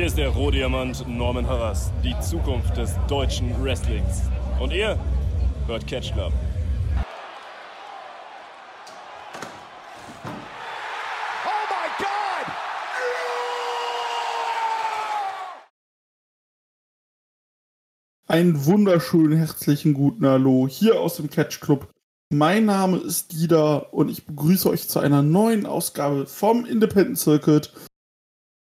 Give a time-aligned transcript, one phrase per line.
[0.00, 4.22] Hier ist der Rohdiamant Norman Harras, die Zukunft des deutschen Wrestlings.
[4.58, 4.98] Und ihr
[5.66, 6.32] hört Catch Club.
[18.26, 21.92] Einen wunderschönen herzlichen guten Hallo hier aus dem Catch Club.
[22.32, 27.70] Mein Name ist Dida und ich begrüße euch zu einer neuen Ausgabe vom Independent Circuit.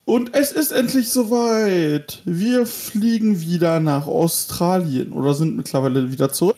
[0.10, 2.24] Und es ist endlich soweit.
[2.26, 6.58] Wir fliegen wieder nach Australien oder sind mittlerweile wieder zurück.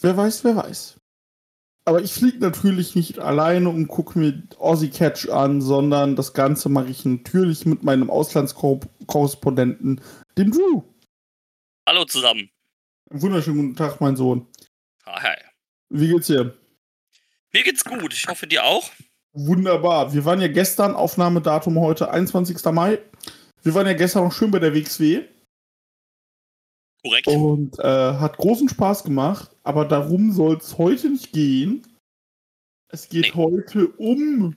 [0.00, 0.98] Wer weiß, wer weiß.
[1.84, 6.68] Aber ich fliege natürlich nicht alleine und gucke mir Aussie Catch an, sondern das Ganze
[6.68, 10.00] mache ich natürlich mit meinem Auslandskorrespondenten,
[10.36, 10.82] dem Drew.
[11.88, 12.50] Hallo zusammen.
[13.10, 14.48] Wunderschönen guten Tag, mein Sohn.
[15.06, 15.36] Hi.
[15.90, 16.58] Wie geht's dir?
[17.52, 18.12] Mir geht's gut.
[18.12, 18.90] Ich hoffe, dir auch.
[19.32, 20.12] Wunderbar.
[20.12, 22.64] Wir waren ja gestern, Aufnahmedatum heute, 21.
[22.72, 22.98] Mai.
[23.62, 25.24] Wir waren ja gestern noch schön bei der WXW.
[27.02, 27.26] Korrekt.
[27.28, 31.86] Und äh, hat großen Spaß gemacht, aber darum soll es heute nicht gehen.
[32.90, 33.32] Es geht Nee.
[33.34, 34.56] heute um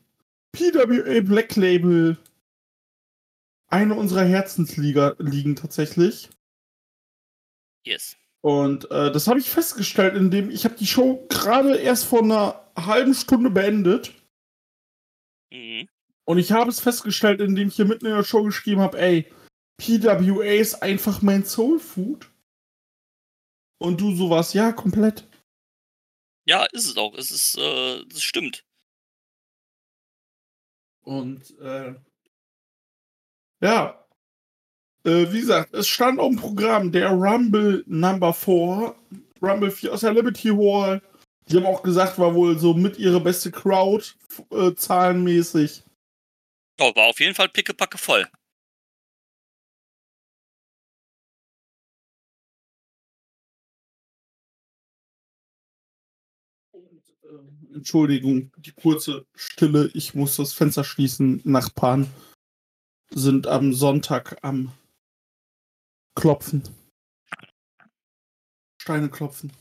[0.53, 2.17] PWA Black Label.
[3.67, 6.29] Eine unserer Herzensliga liegen tatsächlich.
[7.85, 8.17] Yes.
[8.41, 12.59] Und äh, das habe ich festgestellt, indem ich habe die Show gerade erst vor einer
[12.75, 14.13] halben Stunde beendet.
[15.51, 15.87] Mhm.
[16.25, 19.31] Und ich habe es festgestellt, indem ich hier mitten in der Show geschrieben habe, ey,
[19.77, 22.29] PWA ist einfach mein Soul Food.
[23.79, 25.27] Und du sowas, ja, komplett.
[26.45, 27.15] Ja, ist es auch.
[27.15, 28.63] Es ist, äh, das stimmt.
[31.03, 31.95] Und äh,
[33.59, 34.05] ja,
[35.03, 38.95] äh, wie gesagt, es stand auf dem Programm der Rumble Number 4,
[39.41, 41.01] Rumble 4 aus der Liberty Hall.
[41.47, 44.05] Die haben auch gesagt, war wohl so mit ihre beste Crowd,
[44.51, 45.83] äh, zahlenmäßig.
[46.79, 48.27] Oh, war auf jeden Fall pickepacke voll.
[57.73, 59.89] Entschuldigung, die kurze Stille.
[59.93, 61.41] Ich muss das Fenster schließen.
[61.43, 62.11] Nachbarn
[63.09, 64.71] sind am Sonntag am
[66.15, 66.63] Klopfen.
[68.81, 69.51] Steine klopfen.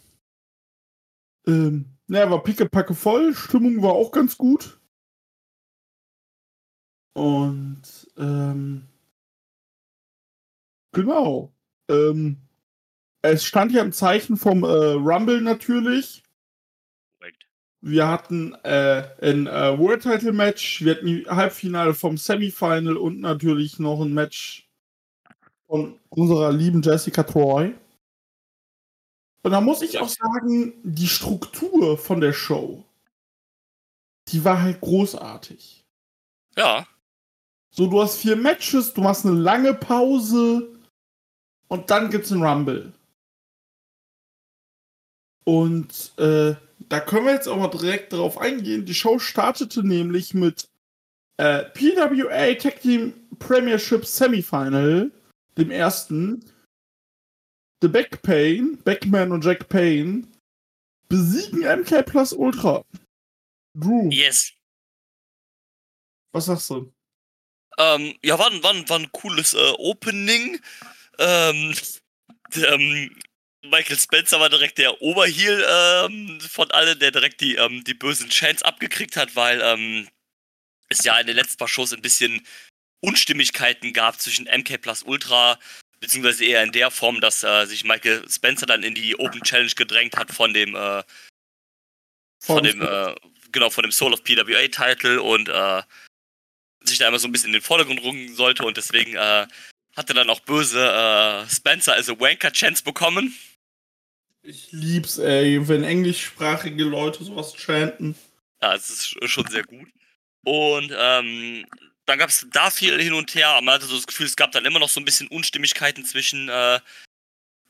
[1.47, 3.35] Ähm, naja, war pickepacke voll.
[3.35, 4.81] Stimmung war auch ganz gut.
[7.15, 7.83] Und,
[8.19, 8.87] ähm,
[10.93, 11.53] genau.
[11.89, 12.39] Ähm,
[13.23, 16.23] es stand ja im Zeichen vom äh, Rumble natürlich.
[17.19, 17.47] Korrekt.
[17.81, 23.21] Wir hatten äh, ein äh, World Title Match, wir hatten die Halbfinale vom Semifinal und
[23.21, 24.69] natürlich noch ein Match
[25.67, 27.75] von unserer lieben Jessica Troy.
[29.43, 32.85] Und da muss ich auch sagen, die Struktur von der Show,
[34.29, 35.85] die war halt großartig.
[36.57, 36.87] Ja.
[37.71, 40.69] So, du hast vier Matches, du machst eine lange Pause
[41.69, 42.93] und dann gibt's einen Rumble.
[45.45, 46.55] Und äh,
[46.89, 48.85] da können wir jetzt auch mal direkt drauf eingehen.
[48.85, 50.69] Die Show startete nämlich mit
[51.39, 55.11] äh, PWA Tag Team Premiership Semifinal,
[55.57, 56.45] dem ersten.
[57.83, 60.27] The Back Pain, Backman und Jack Payne
[61.09, 62.85] besiegen MK Plus Ultra.
[63.75, 64.53] Drew, Yes.
[66.33, 66.93] was sagst du?
[67.79, 70.61] Ähm, ja, war, ein- war, war ein cooles äh, Opening.
[71.19, 71.75] Ähm,
[72.55, 73.17] ähm,
[73.65, 78.29] Michael Spencer war direkt der Oberheel ähm, von allen, der direkt die, ähm, die bösen
[78.29, 80.09] Chants abgekriegt hat, weil ähm,
[80.89, 82.45] es ja in den letzten paar Shows ein bisschen
[83.03, 85.59] Unstimmigkeiten gab zwischen MK Plus Ultra,
[86.01, 89.71] beziehungsweise eher in der Form, dass äh, sich Michael Spencer dann in die Open Challenge
[89.77, 91.03] gedrängt hat von dem, äh,
[92.41, 93.15] von dem, äh,
[93.53, 95.83] genau, von dem Soul of PWA Title und äh,
[96.83, 99.47] sich da einmal so ein bisschen in den Vordergrund rücken sollte und deswegen äh,
[99.97, 103.37] hatte dann auch böse äh, Spencer, also Wanker Chance bekommen.
[104.43, 108.15] Ich lieb's, ey, wenn englischsprachige Leute sowas chanten.
[108.63, 109.89] Ja, es ist sch- schon sehr gut.
[110.45, 111.67] Und ähm,
[112.11, 113.61] dann gab es da viel hin und her.
[113.63, 116.49] Man hatte so das Gefühl, es gab dann immer noch so ein bisschen Unstimmigkeiten zwischen
[116.49, 116.81] äh,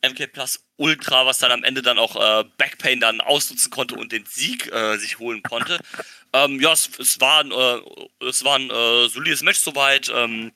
[0.03, 4.13] MK Plus Ultra, was dann am Ende dann auch äh, Backpain dann ausnutzen konnte und
[4.13, 5.79] den Sieg äh, sich holen konnte.
[6.33, 10.13] Ähm, ja, es, es war ein, äh, es war ein äh, solides Match soweit.
[10.15, 10.53] Ähm,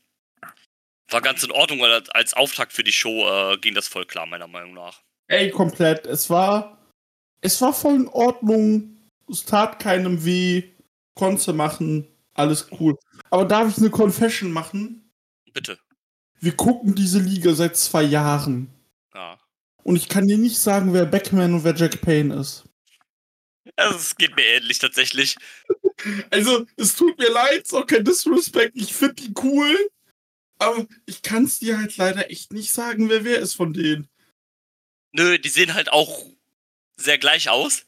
[1.11, 4.25] war ganz in Ordnung, weil als Auftakt für die Show äh, ging das voll klar,
[4.27, 5.03] meiner Meinung nach.
[5.27, 6.07] Ey, komplett.
[6.07, 6.79] Es war.
[7.41, 9.11] Es war voll in Ordnung.
[9.29, 10.63] Es tat keinem weh.
[11.17, 12.14] Konnte machen.
[12.35, 12.97] Alles cool.
[13.31, 15.11] Aber darf ich eine Confession machen?
[15.53, 15.79] Bitte.
[16.41, 18.69] Wir gucken diese Liga seit zwei Jahren.
[19.15, 19.39] Ja.
[19.83, 22.65] Und ich kann dir nicht sagen, wer Backman und wer Jack Payne ist.
[23.77, 25.37] Also, es geht mir ähnlich tatsächlich.
[26.31, 28.77] Also, es tut mir leid, ist auch kein Disrespect.
[28.77, 29.91] Ich finde die cool.
[30.59, 34.09] Aber ich kann es dir halt leider echt nicht sagen, wer wer ist von denen.
[35.13, 36.27] Nö, die sehen halt auch
[36.97, 37.87] sehr gleich aus.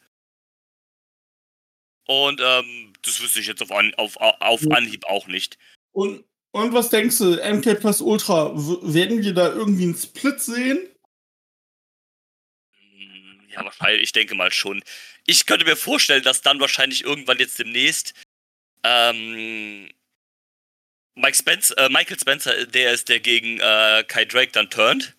[2.06, 5.58] Und ähm, das wüsste ich jetzt auf, An auf, auf Anhieb auch nicht.
[5.92, 10.88] Und, und was denkst du, MK Plus Ultra, werden wir da irgendwie einen Split sehen?
[12.78, 14.82] Hm, ja, wahrscheinlich, ich denke mal schon.
[15.26, 18.14] Ich könnte mir vorstellen, dass dann wahrscheinlich irgendwann jetzt demnächst
[18.84, 19.88] ähm,
[21.16, 25.16] Mike Spencer, äh, Michael Spencer, der ist, der gegen äh, Kai Drake dann turnt,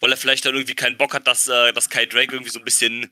[0.00, 2.58] weil er vielleicht dann irgendwie keinen Bock hat, dass, äh, dass Kai Drake irgendwie so
[2.58, 3.10] ein bisschen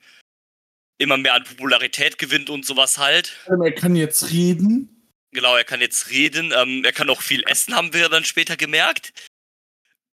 [0.98, 3.36] immer mehr an Popularität gewinnt und sowas halt.
[3.48, 5.10] Ähm, er kann jetzt reden.
[5.32, 6.52] Genau, er kann jetzt reden.
[6.56, 9.12] Ähm, er kann auch viel essen, haben wir dann später gemerkt.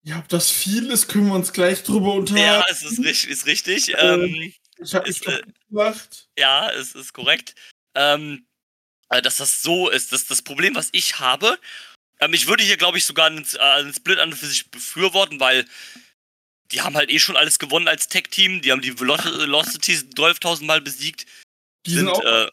[0.02, 2.46] Ja, ob das viel ist, können wir uns gleich drüber unterhalten.
[2.46, 3.30] Ja, es ist, richtig.
[3.30, 3.94] Ist richtig.
[3.98, 6.28] Ähm, ich habe mich äh, gemacht.
[6.38, 7.54] Ja, es ist korrekt.
[7.94, 8.46] Ähm,
[9.10, 10.12] äh, dass das so ist.
[10.12, 11.58] Das, das Problem, was ich habe,
[12.20, 14.70] ähm, ich würde hier, glaube ich, sogar einen, äh, einen Split an und für sich
[14.70, 15.64] befürworten, weil
[16.70, 18.62] die haben halt eh schon alles gewonnen als Tech-Team.
[18.62, 21.26] Die haben die Velocities 12.000 Mal besiegt.
[21.87, 22.25] Die sind, sind auch.
[22.25, 22.50] Äh,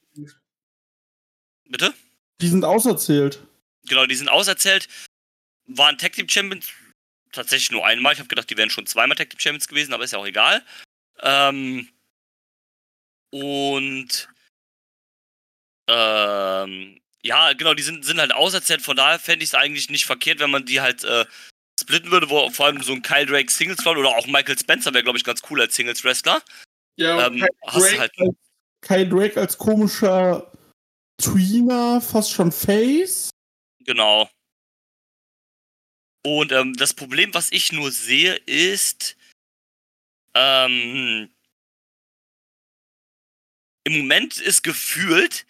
[1.69, 1.93] bitte?
[2.41, 3.39] Die sind auserzählt.
[3.87, 4.87] Genau, die sind auserzählt.
[5.67, 6.69] Waren Tech-Team-Champions
[7.31, 8.13] tatsächlich nur einmal.
[8.13, 10.63] Ich habe gedacht, die wären schon zweimal Tech-Team-Champions gewesen, aber ist ja auch egal.
[11.21, 11.89] Ähm,
[13.31, 14.29] und
[15.87, 18.81] ähm, ja, genau, die sind, sind halt auserzählt.
[18.81, 21.25] Von daher fände ich es eigentlich nicht verkehrt, wenn man die halt äh,
[21.85, 25.03] splitten würde, wo vor allem so ein Kyle Drake Singles oder auch Michael Spencer wäre,
[25.03, 26.41] glaube ich, ganz cool als Singles Wrestler.
[26.97, 28.35] Ja, ähm, Kyle, Drake halt als,
[28.81, 30.51] Kyle Drake als komischer
[31.21, 33.29] Tweener, fast schon Face.
[33.85, 34.29] Genau.
[36.25, 39.15] Und ähm, das Problem, was ich nur sehe, ist,
[40.33, 41.29] ähm,
[43.83, 45.45] im Moment ist gefühlt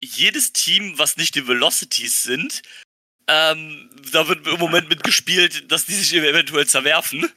[0.00, 2.62] jedes Team, was nicht die Velocities sind,
[3.30, 7.30] ähm, da wird im Moment mitgespielt, dass die sich eventuell zerwerfen.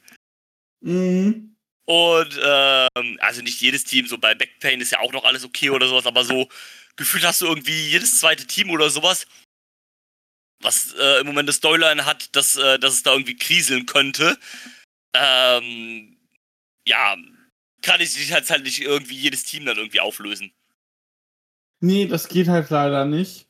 [0.81, 1.55] Mhm.
[1.85, 5.69] Und ähm, also nicht jedes Team, so bei Backpain ist ja auch noch alles okay
[5.69, 6.49] oder sowas, aber so
[6.95, 9.27] gefühlt hast du irgendwie jedes zweite Team oder sowas,
[10.61, 14.39] was äh, im Moment das Storyline hat, dass, äh, dass es da irgendwie kriseln könnte.
[15.13, 16.17] Ähm,
[16.87, 17.17] ja,
[17.81, 20.53] kann ich halt, halt nicht irgendwie jedes Team dann irgendwie auflösen.
[21.81, 23.45] Nee, das geht halt leider nicht.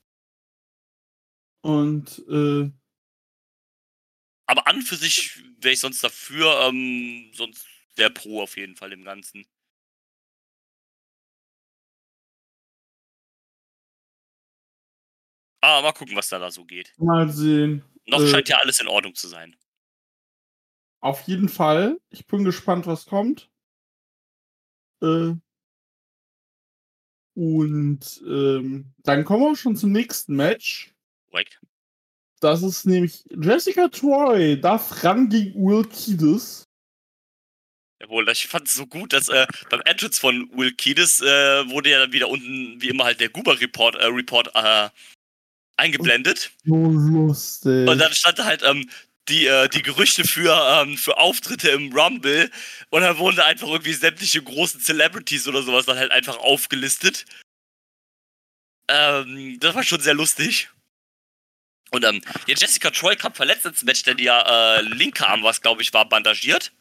[1.64, 2.70] Und äh,
[4.46, 7.66] aber an für sich wäre ich sonst dafür, ähm, sonst
[7.98, 9.46] der Pro auf jeden Fall im Ganzen.
[15.62, 16.94] Ah, mal gucken, was da, da so geht.
[16.98, 17.84] Mal sehen.
[18.06, 19.56] Noch äh, scheint ja alles in Ordnung zu sein.
[21.00, 21.98] Auf jeden Fall.
[22.10, 23.50] Ich bin gespannt, was kommt.
[25.02, 25.36] Äh,
[27.36, 30.93] und ähm, dann kommen wir schon zum nächsten Match.
[31.34, 31.60] Korrekt.
[32.42, 36.66] Das ist nämlich Jessica Troy darf ran gegen Will Kiedis.
[38.00, 41.90] Jawohl, ich fand es so gut, dass äh, beim Entrance von Will Kiedis äh, wurde
[41.90, 44.90] ja dann wieder unten, wie immer halt, der Guber-Report äh, Report, äh,
[45.78, 46.52] eingeblendet.
[46.66, 47.90] So lustig.
[47.90, 48.88] Und dann stand halt ähm,
[49.28, 52.52] die, äh, die Gerüchte für, ähm, für Auftritte im Rumble
[52.90, 57.26] und dann wurden da einfach irgendwie sämtliche großen Celebrities oder sowas dann halt einfach aufgelistet.
[58.88, 60.70] Ähm, das war schon sehr lustig.
[61.94, 65.62] Und ähm, ja, Jessica Troy kam verletzt ins Match, denn ihr äh, linke Arm, was
[65.62, 66.72] glaube ich war, bandagiert.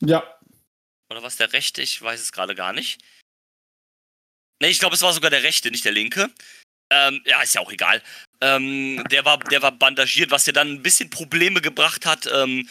[0.00, 0.38] Ja.
[1.10, 1.82] Oder was der rechte?
[1.82, 3.00] Ich weiß es gerade gar nicht.
[4.60, 6.30] Ne, ich glaube, es war sogar der rechte, nicht der linke.
[6.90, 8.00] Ähm, ja, ist ja auch egal.
[8.40, 12.68] Ähm, der, war, der war bandagiert, was ja dann ein bisschen Probleme gebracht hat, ähm,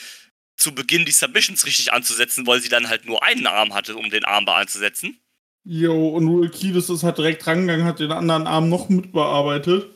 [0.55, 4.09] zu Beginn die Submissions richtig anzusetzen, weil sie dann halt nur einen Arm hatte, um
[4.09, 5.19] den Armbar anzusetzen.
[5.65, 9.93] Jo, und Will Kiedis ist halt direkt rangegangen, hat den anderen Arm noch mitbearbeitet.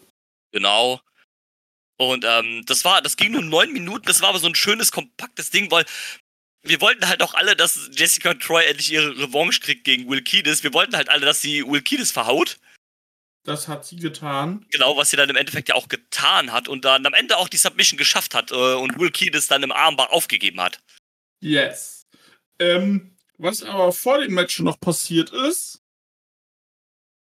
[0.51, 0.99] Genau.
[2.01, 4.91] Und ähm, das war, das ging nur neun Minuten, das war aber so ein schönes,
[4.91, 5.85] kompaktes Ding, weil
[6.63, 10.63] wir wollten halt auch alle, dass Jessica Troy endlich ihre Revanche kriegt gegen Will Kiedis.
[10.63, 12.57] Wir wollten halt alle, dass sie Will Kiedis verhaut.
[13.43, 14.65] Das hat sie getan.
[14.71, 17.49] Genau, was sie dann im Endeffekt ja auch getan hat und dann am Ende auch
[17.49, 20.81] die Submission geschafft hat äh, und Will Kiedis dann im Armbar aufgegeben hat.
[21.39, 22.07] Yes.
[22.57, 25.83] Ähm, was aber vor dem Match noch passiert ist,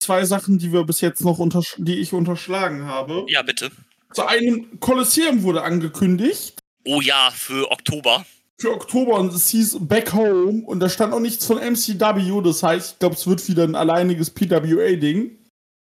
[0.01, 1.41] zwei Sachen, die wir bis jetzt noch
[1.77, 3.25] die ich unterschlagen habe.
[3.29, 3.73] Ja, bitte.
[4.13, 6.59] Zu einem Kolosseum wurde angekündigt.
[6.85, 8.25] Oh ja, für Oktober.
[8.59, 12.63] Für Oktober und es hieß Back Home und da stand auch nichts von MCW, das
[12.63, 15.39] heißt, ich glaube, es wird wieder ein alleiniges PWA-Ding.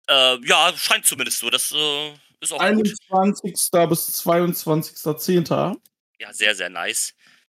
[0.07, 1.49] Äh, ja, scheint zumindest so.
[1.49, 3.41] Das äh, ist auch 21.
[3.71, 3.89] Gut.
[3.89, 5.77] bis 22.10.
[6.19, 7.13] Ja, sehr, sehr nice.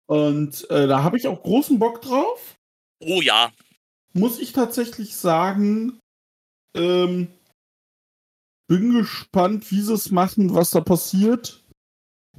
[0.07, 2.55] Und äh, da habe ich auch großen Bock drauf.
[2.99, 3.51] Oh ja.
[4.13, 5.99] Muss ich tatsächlich sagen,
[6.73, 7.27] ähm,
[8.67, 11.63] bin gespannt, wie sie es machen, was da passiert.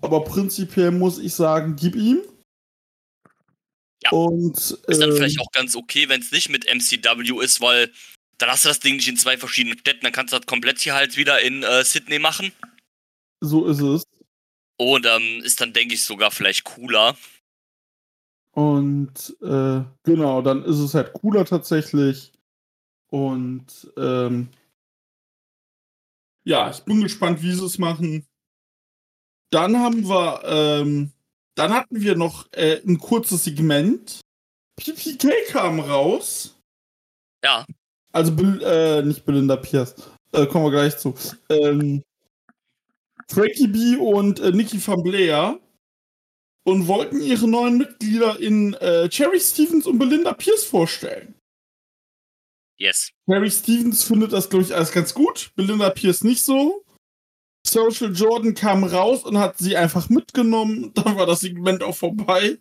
[0.00, 2.20] Aber prinzipiell muss ich sagen, gib ihm.
[4.04, 4.10] Ja.
[4.12, 7.92] Und, Ist dann ähm, vielleicht auch ganz okay, wenn es nicht mit MCW ist, weil
[8.38, 10.78] dann hast du das Ding nicht in zwei verschiedenen Städten, dann kannst du das komplett
[10.78, 12.52] hier halt wieder in äh, Sydney machen.
[13.40, 14.04] so ist es.
[14.76, 17.16] Und ähm, ist dann, denke ich, sogar vielleicht cooler.
[18.52, 22.32] Und äh, genau, dann ist es halt cooler tatsächlich.
[23.10, 24.50] Und ähm,
[26.48, 28.26] ja, ich bin gespannt, wie sie es machen.
[29.50, 31.12] Dann haben wir, ähm,
[31.54, 34.20] dann hatten wir noch äh, ein kurzes Segment.
[34.76, 36.58] PPK kam raus.
[37.44, 37.66] Ja,
[38.12, 39.94] Also, äh, nicht Belinda Pierce.
[40.32, 41.14] Äh, kommen wir gleich zu.
[41.50, 42.02] Ähm,
[43.28, 45.60] Frankie B und äh, Nikki van Blair
[46.64, 51.37] und wollten ihre neuen Mitglieder in äh, Cherry Stevens und Belinda Pierce vorstellen.
[52.78, 53.10] Yes.
[53.28, 55.50] Cherry Stevens findet das, glaube ich, alles ganz gut.
[55.54, 56.84] Belinda Pierce nicht so.
[57.66, 60.92] Social Jordan kam raus und hat sie einfach mitgenommen.
[60.94, 62.58] Dann war das Segment auch vorbei.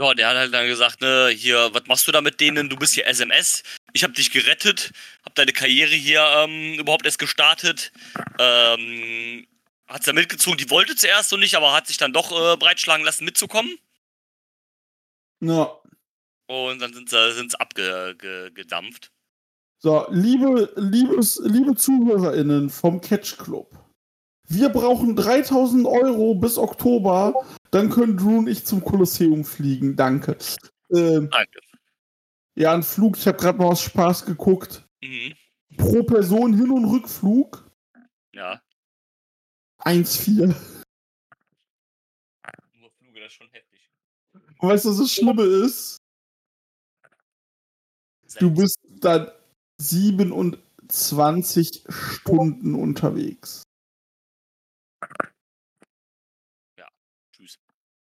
[0.00, 2.68] Ja, der hat halt dann gesagt, ne, hier, was machst du da mit denen?
[2.68, 3.62] Du bist hier SMS.
[3.92, 4.90] Ich habe dich gerettet,
[5.24, 7.92] hab deine Karriere hier ähm, überhaupt erst gestartet.
[8.38, 9.46] Ähm,
[9.86, 13.04] hat's da mitgezogen, die wollte zuerst so nicht, aber hat sich dann doch äh, breitschlagen
[13.04, 13.78] lassen, mitzukommen.
[15.40, 15.81] Ja.
[16.52, 19.10] Und dann sind sie, abgedampft.
[19.78, 23.74] So, liebe, liebes, liebe ZuhörerInnen vom Catch Club.
[24.48, 27.32] Wir brauchen 3000 Euro bis Oktober.
[27.70, 29.96] Dann können Drew und ich zum Kolosseum fliegen.
[29.96, 30.36] Danke.
[30.90, 31.60] Ähm, Danke.
[32.54, 33.16] ja, ein Flug.
[33.16, 34.84] Ich habe gerade mal aus Spaß geguckt.
[35.02, 35.32] Mhm.
[35.78, 37.64] Pro Person Hin- und Rückflug
[38.34, 38.60] Ja.
[39.78, 40.54] 1,4.
[42.78, 43.90] Nur Fluge, das ist schon heftig.
[44.58, 46.01] Und weißt du, was das Schlimme ist?
[48.40, 49.28] Du bist dann
[49.80, 53.62] 27 Stunden unterwegs.
[57.34, 57.58] Tschüss.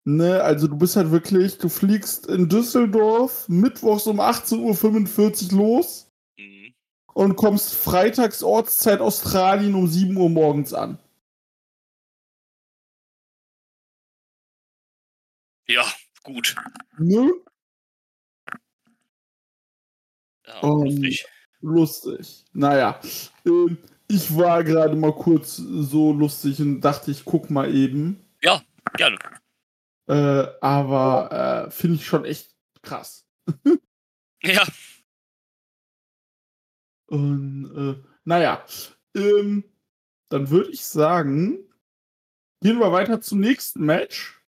[0.04, 6.08] Ne, also du bist halt wirklich, du fliegst in Düsseldorf mittwochs um 18.45 Uhr los
[6.38, 6.74] Mhm.
[7.14, 10.98] und kommst freitags Ortszeit Australien um 7 Uhr morgens an.
[15.68, 15.84] Ja,
[16.24, 16.54] gut.
[16.98, 17.30] Ne?
[20.54, 21.26] Ja, Ähm, lustig.
[21.60, 22.44] Lustig.
[22.52, 23.00] Naja,
[23.46, 23.78] ähm,
[24.08, 28.24] ich war gerade mal kurz so lustig und dachte, ich guck mal eben.
[28.94, 29.16] Gerne.
[30.08, 33.26] Äh, aber äh, finde ich schon echt krass.
[34.44, 34.64] Ja,
[37.06, 38.64] Und äh, naja,
[39.14, 39.62] ähm,
[40.30, 41.60] dann würde ich sagen,
[42.60, 44.42] gehen wir weiter zum nächsten Match.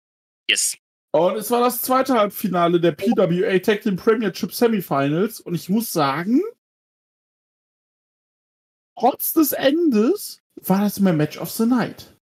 [0.50, 0.78] yes.
[1.16, 5.40] Und es war das zweite Halbfinale der PWA Tag Team Premiership Semifinals.
[5.40, 6.42] Und ich muss sagen,
[8.98, 12.18] trotz des Endes war das mein Match of the Night.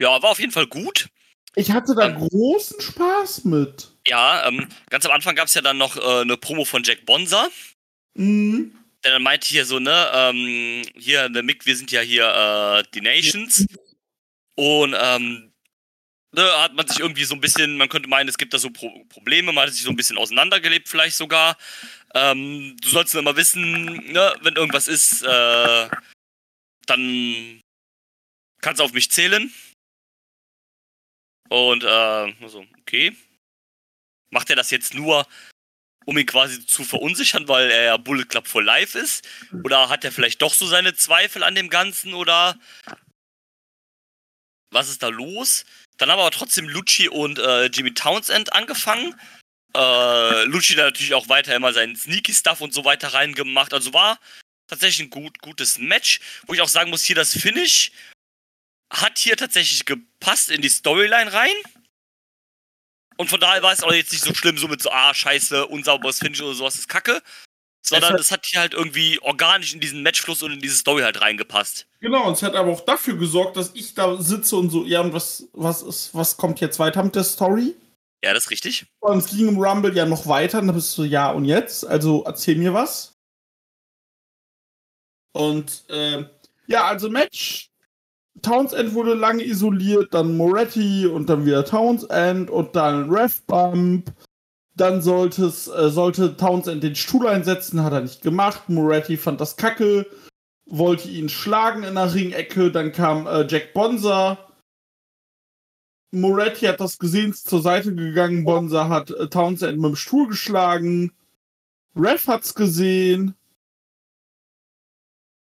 [0.00, 1.08] Ja, war auf jeden Fall gut.
[1.54, 2.16] Ich hatte da Ähm.
[2.16, 3.92] großen Spaß mit.
[4.06, 7.04] Ja, ähm, ganz am Anfang gab es ja dann noch äh, eine Promo von Jack
[7.04, 7.48] Bonza.
[8.14, 8.78] Mhm.
[9.04, 12.84] Der dann meinte hier so, ne, ähm, hier, ne Mick, wir sind ja hier äh,
[12.94, 13.66] die Nations.
[14.54, 15.52] Und ähm,
[16.36, 18.70] ne, hat man sich irgendwie so ein bisschen, man könnte meinen, es gibt da so
[18.70, 21.56] Pro Probleme, man hat sich so ein bisschen auseinandergelebt vielleicht sogar.
[22.14, 25.88] Ähm, du sollst immer wissen, ne, wenn irgendwas ist, äh,
[26.86, 27.60] dann
[28.60, 29.52] kannst du auf mich zählen.
[31.48, 33.16] Und äh, also, okay.
[34.30, 35.26] Macht er das jetzt nur,
[36.04, 39.26] um ihn quasi zu verunsichern, weil er ja Bullet Club for Life ist?
[39.64, 42.14] Oder hat er vielleicht doch so seine Zweifel an dem Ganzen?
[42.14, 42.58] Oder
[44.72, 45.64] was ist da los?
[45.98, 49.14] Dann haben aber trotzdem Lucci und äh, Jimmy Townsend angefangen.
[49.74, 53.72] Äh, Lucci da natürlich auch weiter immer seinen Sneaky Stuff und so weiter reingemacht.
[53.72, 54.18] Also war
[54.66, 57.92] tatsächlich ein gut, gutes Match, wo ich auch sagen muss, hier das Finish
[58.92, 61.54] hat hier tatsächlich gepasst in die Storyline rein.
[63.16, 65.66] Und von daher war es auch jetzt nicht so schlimm, so mit so, ah, scheiße,
[65.66, 67.22] unsauberes Finish oder sowas ist kacke.
[67.88, 71.02] Sondern hat- es hat hier halt irgendwie organisch in diesen Matchfluss und in diese Story
[71.02, 71.86] halt reingepasst.
[72.00, 75.00] Genau, und es hat aber auch dafür gesorgt, dass ich da sitze und so, ja,
[75.00, 77.74] und was, was ist, was kommt jetzt weiter mit der Story?
[78.24, 78.86] Ja, das ist richtig.
[79.00, 81.86] Und es ging im Rumble ja noch weiter, und da bist du, ja, und jetzt?
[81.86, 83.14] Also erzähl mir was.
[85.32, 86.28] Und ähm,
[86.66, 87.70] ja, also Match.
[88.42, 94.12] Townsend wurde lange isoliert, dann Moretti und dann wieder Townsend und dann Ref Bump.
[94.76, 98.68] Dann sollte, es, äh, sollte Townsend den Stuhl einsetzen, hat er nicht gemacht.
[98.68, 100.06] Moretti fand das kacke,
[100.66, 102.70] wollte ihn schlagen in der Ringecke.
[102.70, 104.38] Dann kam äh, Jack Bonza.
[106.12, 108.44] Moretti hat das gesehen, ist zur Seite gegangen.
[108.44, 111.12] Bonza hat äh, Townsend mit dem Stuhl geschlagen.
[111.96, 113.34] Ref hat's gesehen.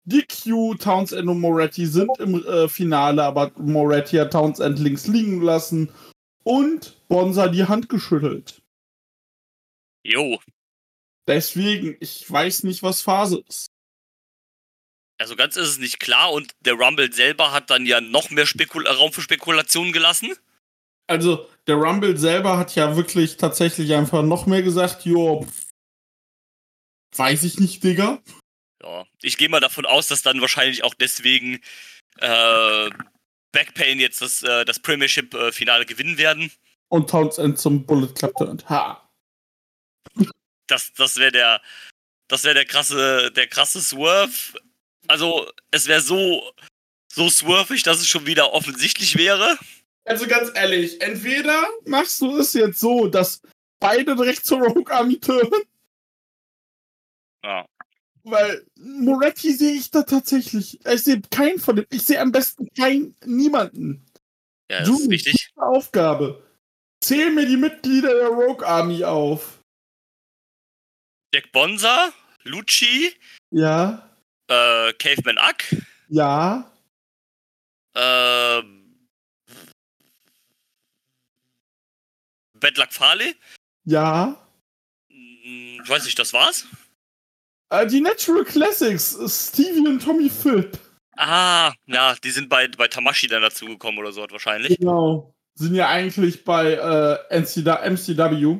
[0.06, 5.90] DQ, Townsend und Moretti sind im äh, Finale, aber Moretti hat Townsend links liegen lassen
[6.44, 8.62] und Bonsa die Hand geschüttelt.
[10.08, 10.40] Jo.
[11.28, 13.68] Deswegen, ich weiß nicht, was Phase ist.
[15.20, 18.46] Also ganz ist es nicht klar und der Rumble selber hat dann ja noch mehr
[18.46, 20.34] Spekul Raum für Spekulationen gelassen.
[21.08, 25.46] Also, der Rumble selber hat ja wirklich tatsächlich einfach noch mehr gesagt, jo,
[27.16, 28.22] weiß ich nicht, Digga.
[28.84, 31.60] Ja, ich gehe mal davon aus, dass dann wahrscheinlich auch deswegen
[32.20, 32.90] äh,
[33.52, 36.52] Backpain jetzt das, äh, das Premiership-Finale gewinnen werden.
[36.90, 38.70] Und Townsend zum Bullet Club turnt.
[38.70, 39.07] Ha.
[40.68, 41.62] Das, das wäre der,
[42.28, 44.60] das wäre der krasse, der krasse Swerve.
[45.08, 46.52] Also, es wäre so,
[47.14, 49.58] so swervig, dass es schon wieder offensichtlich wäre.
[50.06, 53.42] Also ganz ehrlich, entweder machst du es jetzt so, dass
[53.80, 55.64] beide direkt zur Rogue Army turnen,
[57.44, 57.66] Ja.
[58.24, 60.80] weil Moretti sehe ich da tatsächlich.
[60.86, 61.86] Ich sehe keinen von dem.
[61.90, 64.06] Ich sehe am besten keinen, niemanden.
[64.70, 64.98] Ja, das Du.
[65.00, 65.52] ist wichtig.
[65.56, 66.44] Aufgabe.
[67.04, 69.57] Zähl mir die Mitglieder der Rogue Army auf.
[71.34, 73.14] Jack Bonza, Lucci,
[73.52, 74.10] Ja,
[74.48, 75.76] äh, Caveman Ack,
[76.10, 76.72] ja,
[77.96, 79.08] ähm,
[82.54, 83.36] Bad Luck Farley.
[83.86, 84.36] ja.
[85.10, 86.66] Hm, Ich weiß nicht, das war's?
[87.70, 90.80] Äh, die Natural Classics, Stevie und Tommy Philipp.
[91.18, 94.78] Ah, ja, die sind bei, bei Tamashi dann dazugekommen oder so hat wahrscheinlich.
[94.78, 95.34] Genau.
[95.56, 98.60] Sind ja eigentlich bei äh, MCW.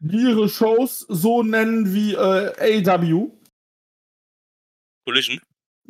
[0.00, 3.30] Ihre Shows so nennen wie äh, AW.
[5.04, 5.40] Collision.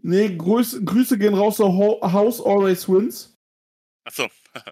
[0.03, 3.37] Nee, Grüße, Grüße gehen raus auf Ho House Always Wins.
[4.05, 4.29] Achso.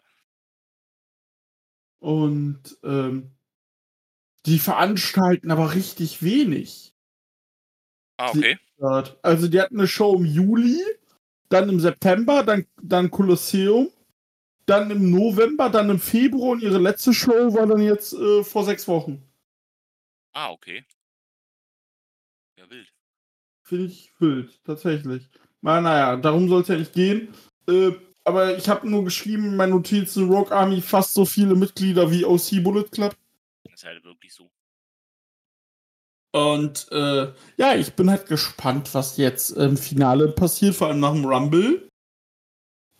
[2.00, 3.32] Und ähm,
[4.46, 6.94] die veranstalten aber richtig wenig.
[8.16, 8.58] Ah, okay.
[9.22, 10.80] Also die hatten eine Show im Juli,
[11.48, 13.90] dann im September, dann, dann Kolosseum,
[14.66, 18.64] dann im November, dann im Februar und ihre letzte Show war dann jetzt äh, vor
[18.64, 19.27] sechs Wochen.
[20.32, 20.84] Ah, okay.
[22.56, 22.92] Ja, wild.
[23.62, 25.28] Finde ich wild, tatsächlich.
[25.60, 27.34] Na, naja, darum soll es ja nicht gehen.
[27.68, 27.92] Äh,
[28.24, 32.24] aber ich habe nur geschrieben in meinen Notizen, Rock Army fast so viele Mitglieder wie
[32.24, 33.16] OC Bullet Club.
[33.64, 34.50] Das ist halt wirklich so.
[36.32, 41.12] Und äh, ja, ich bin halt gespannt, was jetzt im Finale passiert, vor allem nach
[41.12, 41.88] dem Rumble.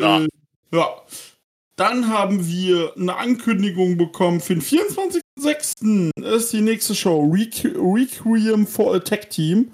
[0.01, 0.23] Ja.
[0.23, 0.29] Äh,
[0.73, 1.03] ja.
[1.77, 4.63] Dann haben wir eine Ankündigung bekommen für den
[5.39, 6.25] 24.06.
[6.25, 7.31] ist die nächste Show.
[7.33, 9.73] Requ Requiem for a Tech Team.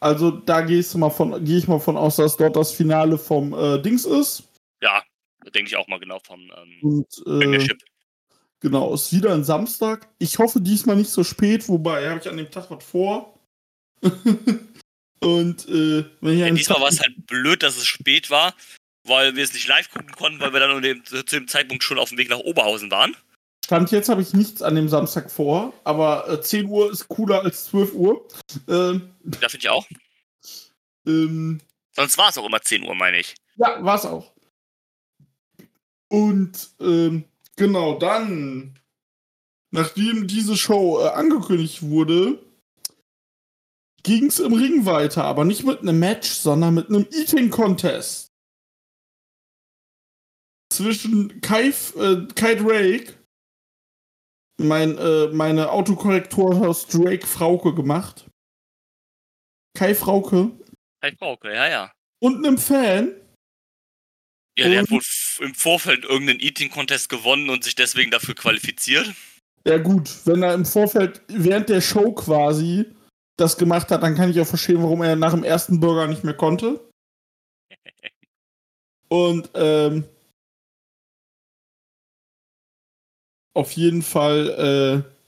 [0.00, 4.44] Also da gehe ich mal von aus, dass dort das Finale vom äh, Dings ist.
[4.80, 5.02] Ja,
[5.44, 7.68] da denke ich auch mal genau vom ähm, Und äh.
[8.60, 10.08] Genau, ist wieder ein Samstag.
[10.18, 13.38] Ich hoffe diesmal nicht so spät, wobei habe ich an dem Tag was vor.
[15.20, 18.54] Und äh, wenn ich Ja, diesmal Tag- war es halt blöd, dass es spät war,
[19.04, 22.08] weil wir es nicht live gucken konnten, weil wir dann zu dem Zeitpunkt schon auf
[22.10, 23.16] dem Weg nach Oberhausen waren.
[23.68, 27.42] Stand jetzt habe ich nichts an dem Samstag vor, aber äh, 10 Uhr ist cooler
[27.44, 28.26] als 12 Uhr.
[28.66, 29.86] Ähm, Da finde ich auch.
[31.06, 31.60] ähm,
[31.94, 33.34] Sonst war es auch immer 10 Uhr, meine ich.
[33.56, 34.32] ja, war's auch.
[36.10, 37.24] Und ähm,
[37.56, 38.78] genau dann,
[39.70, 42.42] nachdem diese Show äh, angekündigt wurde,
[44.02, 48.28] ging es im Ring weiter, aber nicht mit einem Match, sondern mit einem Eating Contest.
[50.72, 53.17] Zwischen Kai, äh, Kai Drake,
[54.58, 58.26] mein, äh, meine Autokorrektur aus Drake Frauke gemacht.
[59.76, 60.52] Kai Frauke
[61.00, 61.92] Hey, Frauke, ja, ja.
[62.20, 63.14] und einem Fan.
[64.58, 65.00] Ja, der hat wohl
[65.40, 69.14] im Vorfeld irgendeinen Eating-Contest gewonnen und sich deswegen dafür qualifiziert.
[69.64, 72.86] Ja gut, wenn er im Vorfeld während der Show quasi
[73.36, 76.24] das gemacht hat, dann kann ich auch verstehen, warum er nach dem ersten Burger nicht
[76.24, 76.90] mehr konnte.
[79.08, 80.04] Und ähm,
[83.58, 85.18] auf jeden Fall äh,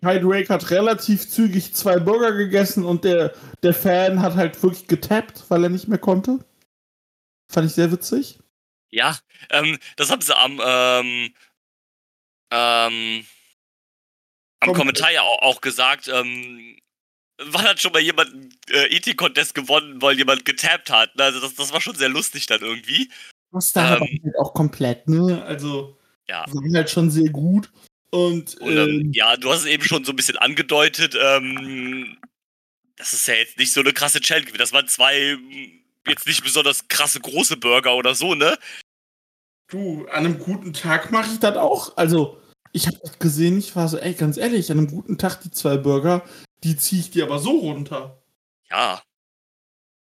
[0.00, 4.86] Kai Drake hat relativ zügig zwei Burger gegessen und der, der Fan hat halt wirklich
[4.88, 6.38] getappt, weil er nicht mehr konnte.
[7.52, 8.38] Fand ich sehr witzig.
[8.90, 9.18] Ja,
[9.50, 11.34] ähm, das haben sie am, ähm,
[12.50, 13.26] ähm,
[14.60, 14.74] am Komm.
[14.74, 16.08] Kommentar ja auch, auch gesagt.
[16.08, 16.78] Ähm,
[17.36, 18.30] wann hat schon mal jemand
[18.70, 21.20] äh, Eating-Contest gewonnen, weil jemand getappt hat?
[21.20, 23.10] Also das, das war schon sehr lustig dann irgendwie.
[23.54, 25.42] Das da Ähm, halt auch komplett, ne?
[25.44, 25.96] Also,
[26.28, 26.44] Ja.
[26.48, 27.70] war halt schon sehr gut.
[28.10, 31.16] Und, Und ähm, ähm, ja, du hast es eben schon so ein bisschen angedeutet.
[31.20, 32.18] Ähm,
[32.96, 34.52] das ist ja jetzt nicht so eine krasse Challenge.
[34.58, 35.36] Das waren zwei
[36.06, 38.58] jetzt nicht besonders krasse große Burger oder so, ne?
[39.68, 41.96] du, an einem guten Tag mache ich das auch.
[41.96, 42.40] Also,
[42.72, 45.50] ich habe das gesehen, ich war so, ey, ganz ehrlich, an einem guten Tag die
[45.50, 46.22] zwei Burger,
[46.62, 48.22] die ziehe ich dir aber so runter.
[48.70, 49.02] Ja.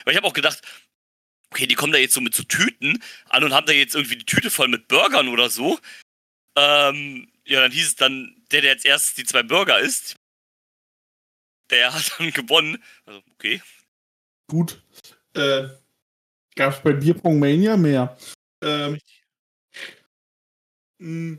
[0.01, 0.61] Aber ich habe auch gedacht,
[1.55, 4.17] okay, die kommen da jetzt so mit so Tüten an und haben da jetzt irgendwie
[4.17, 5.79] die Tüte voll mit Burgern oder so.
[6.57, 10.17] Ähm, ja, dann hieß es dann, der, der jetzt erst die zwei Burger isst,
[11.69, 12.83] der hat dann gewonnen.
[13.05, 13.61] Also, okay.
[14.47, 14.83] Gut.
[15.33, 15.69] Äh,
[16.55, 18.17] Gab es bei Bierpong Mania mehr.
[18.61, 18.99] Ähm,
[20.99, 21.37] mh,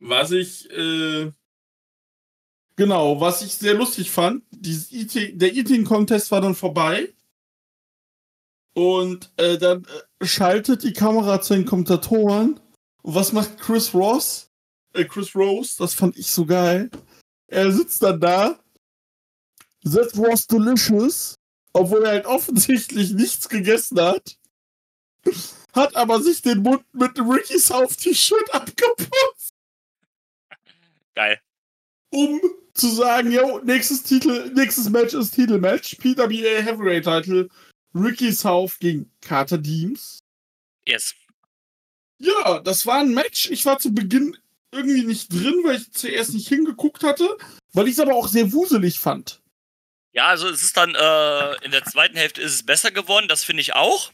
[0.00, 1.30] was ich, äh,
[2.74, 7.12] genau, was ich sehr lustig fand, dieses Eating, der Eating Contest war dann vorbei.
[8.74, 9.84] Und äh, dann
[10.20, 12.60] äh, schaltet die Kamera zu den Kommentatoren.
[13.02, 14.50] Und was macht Chris Ross?
[14.94, 16.90] Äh, Chris Rose, das fand ich so geil.
[17.48, 18.58] Er sitzt dann da.
[19.84, 21.34] That was delicious.
[21.72, 24.36] Obwohl er halt offensichtlich nichts gegessen hat.
[25.72, 29.54] Hat aber sich den Mund mit dem Ricky South T-Shirt abgeputzt.
[31.14, 31.40] Geil.
[32.10, 32.40] Um
[32.74, 35.96] zu sagen, yo, nächstes Titel, nächstes Match ist Titelmatch.
[35.96, 37.48] PWA Heavyweight Title.
[37.94, 40.20] Ricky South gegen Carter Deems.
[40.86, 41.14] Yes.
[42.18, 43.50] Ja, das war ein Match.
[43.50, 44.36] Ich war zu Beginn
[44.70, 47.36] irgendwie nicht drin, weil ich zuerst nicht hingeguckt hatte,
[47.72, 49.40] weil ich es aber auch sehr wuselig fand.
[50.12, 53.44] Ja, also es ist dann, äh, in der zweiten Hälfte ist es besser geworden, das
[53.44, 54.12] finde ich auch.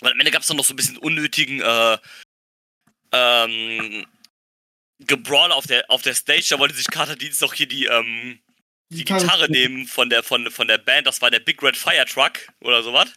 [0.00, 1.98] Weil am Ende gab es dann noch so ein bisschen unnötigen, äh,
[3.12, 4.06] ähm,
[5.00, 8.38] Gebrawl auf der, auf der Stage, da wollte sich Carter Dienst doch hier die, ähm,
[8.90, 12.04] die Gitarre nehmen von der, von, von der Band, das war der Big Red Fire
[12.06, 13.12] Truck oder sowas.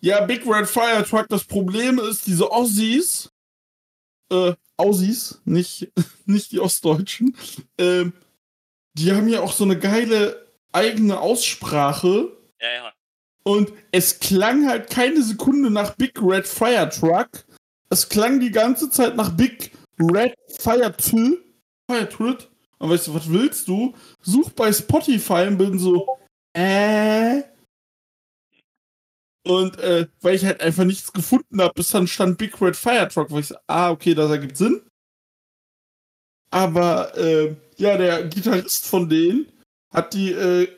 [0.00, 3.30] Ja, Big Red Fire Truck, das Problem ist, diese Aussies,
[4.32, 5.88] äh, Aussies, nicht,
[6.26, 7.36] nicht die Ostdeutschen,
[7.76, 8.06] äh,
[8.94, 12.36] die haben ja auch so eine geile eigene Aussprache.
[12.60, 12.92] Ja, ja.
[13.42, 17.28] Und es klang halt keine Sekunde nach Big Red Fire Truck.
[17.88, 21.42] Es klang die ganze Zeit nach Big Red Fire Twill.
[21.90, 22.49] Fire Twit.
[22.80, 23.94] Und weißt du, was willst du?
[24.22, 26.06] Such bei Spotify und bin so,
[26.54, 27.42] äh.
[29.46, 33.08] Und äh, weil ich halt einfach nichts gefunden habe, bis dann stand Big Red Fire
[33.08, 34.82] Truck, weil ich so, ah, okay, das ergibt Sinn.
[36.50, 39.46] Aber äh, ja, der Gitarrist von denen
[39.92, 40.68] hat die äh,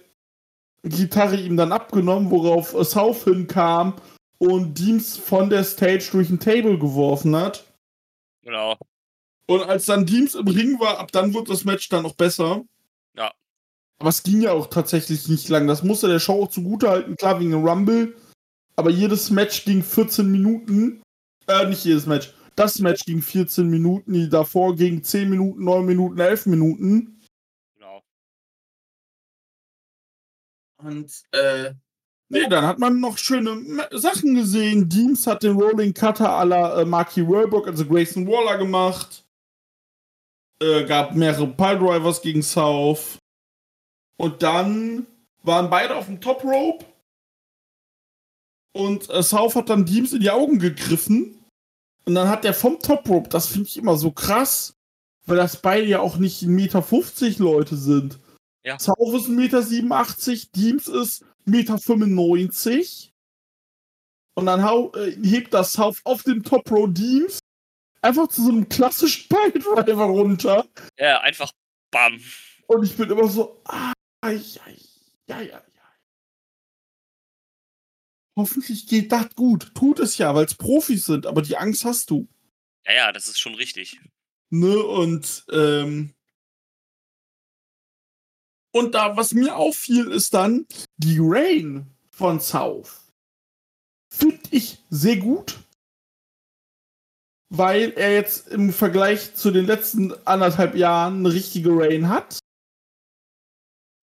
[0.83, 3.95] Gitarre ihm dann abgenommen, worauf South hinkam
[4.38, 7.65] und Deems von der Stage durch ein Table geworfen hat.
[8.43, 8.77] Genau.
[9.53, 12.65] Und als dann Deems im Ring war, ab dann wurde das Match dann noch besser.
[13.15, 13.31] Ja.
[13.99, 15.67] Aber es ging ja auch tatsächlich nicht lang.
[15.67, 18.17] Das musste der Show auch zugutehalten, klar, wegen dem Rumble.
[18.77, 21.03] Aber jedes Match ging 14 Minuten.
[21.47, 22.33] Äh, nicht jedes Match.
[22.57, 27.21] Das Match ging 14 Minuten, die davor ging 10 Minuten, 9 Minuten, 11 Minuten.
[27.75, 28.03] Genau.
[30.79, 31.75] Und, äh,
[32.31, 34.88] nee, dann hat man noch schöne Sachen gesehen.
[34.88, 39.21] Deems hat den Rolling Cutter à la äh, Marky Roebuck, also Grayson Waller gemacht.
[40.62, 43.18] Äh, gab mehrere Piledrivers gegen South.
[44.16, 45.07] Und dann
[45.42, 46.85] waren beide auf dem Top Rope.
[48.72, 51.44] Und äh, South hat dann Deems in die Augen gegriffen.
[52.05, 54.75] Und dann hat der vom Top Rope, das finde ich immer so krass,
[55.27, 58.20] weil das beide ja auch nicht 1,50 Meter Leute sind.
[58.64, 58.79] Ja.
[58.79, 63.12] South ist 1,87 Meter, Deems ist 1,95 Meter.
[64.35, 67.40] Und dann hau, äh, hebt das South auf dem Top Row Deems
[68.03, 70.69] einfach zu so einem klassischen Piledriver runter.
[70.99, 71.53] Ja, einfach
[71.91, 72.21] bam.
[72.67, 73.93] Und ich bin immer so, ah,
[74.25, 74.33] ja,
[75.29, 75.62] ja, ja, ja.
[78.37, 79.75] Hoffentlich geht das gut.
[79.75, 82.29] Tut es ja, weil es Profis sind, aber die Angst hast du.
[82.87, 84.01] Ja, ja, das ist schon richtig.
[84.51, 86.15] Ne, und, ähm,
[88.75, 93.12] und da, was mir auffiel, ist dann die Rain von South.
[94.12, 95.59] Finde ich sehr gut.
[97.55, 102.38] Weil er jetzt im Vergleich zu den letzten anderthalb Jahren eine richtige Rain hat.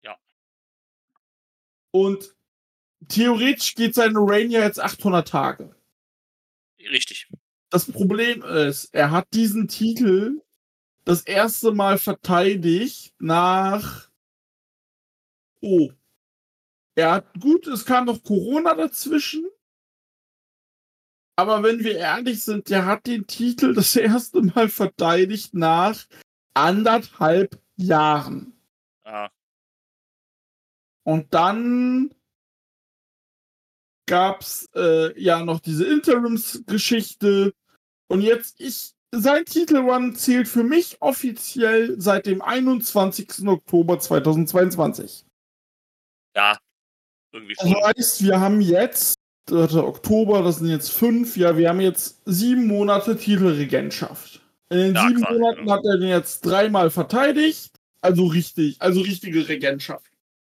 [0.03, 0.15] Ja.
[1.89, 2.35] Und
[3.07, 5.75] theoretisch geht seine Rain ja jetzt 800 Tage.
[6.79, 7.27] Richtig.
[7.71, 10.43] Das Problem ist, er hat diesen Titel
[11.03, 14.11] das erste Mal verteidigt nach.
[15.59, 15.89] Oh.
[16.93, 19.49] Er hat, gut, es kam noch Corona dazwischen.
[21.39, 26.05] Aber wenn wir ehrlich sind, der hat den Titel das erste Mal verteidigt nach
[26.53, 28.51] anderthalb Jahren.
[29.05, 29.29] Ah,
[31.05, 32.13] Und dann
[34.05, 37.53] gab's äh, ja noch diese Interims-Geschichte.
[38.09, 43.47] Und jetzt, ich, sein Titelrun zählt für mich offiziell seit dem 21.
[43.47, 45.25] Oktober 2022.
[46.35, 46.57] ja.
[47.31, 47.71] Irgendwie schon.
[47.71, 49.18] Das heißt, wir haben jetzt,
[49.51, 49.79] 3.
[49.79, 54.41] Oktober, das sind jetzt fünf, ja, wir haben jetzt sieben Monate Titelregentschaft.
[54.69, 55.73] In den Ja, sieben quasi, Monaten ja.
[55.73, 57.71] hat er den jetzt dreimal verteidigt.
[58.01, 60.05] Also richtig, also richtige Regentschaft.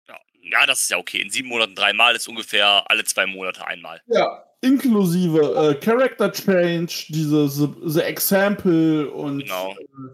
[0.09, 0.17] Ja.
[0.43, 1.21] ja, das ist ja okay.
[1.21, 4.01] In sieben Monaten dreimal ist ungefähr alle zwei Monate einmal.
[4.07, 4.45] Ja.
[4.61, 9.41] Inklusive äh, Character Change, diese the, the Example und.
[9.41, 9.73] Genau.
[9.73, 10.11] Äh,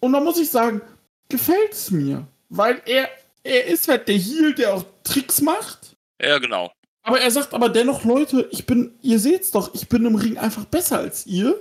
[0.00, 0.80] und da muss ich sagen,
[1.28, 2.26] gefällt's mir.
[2.48, 3.08] Weil er,
[3.42, 5.96] er ist halt der Heal, der auch Tricks macht.
[6.22, 6.72] Ja, genau.
[7.06, 10.38] Aber er sagt aber dennoch, Leute, ich bin, ihr seht's doch, ich bin im Ring
[10.38, 11.54] einfach besser als ihr.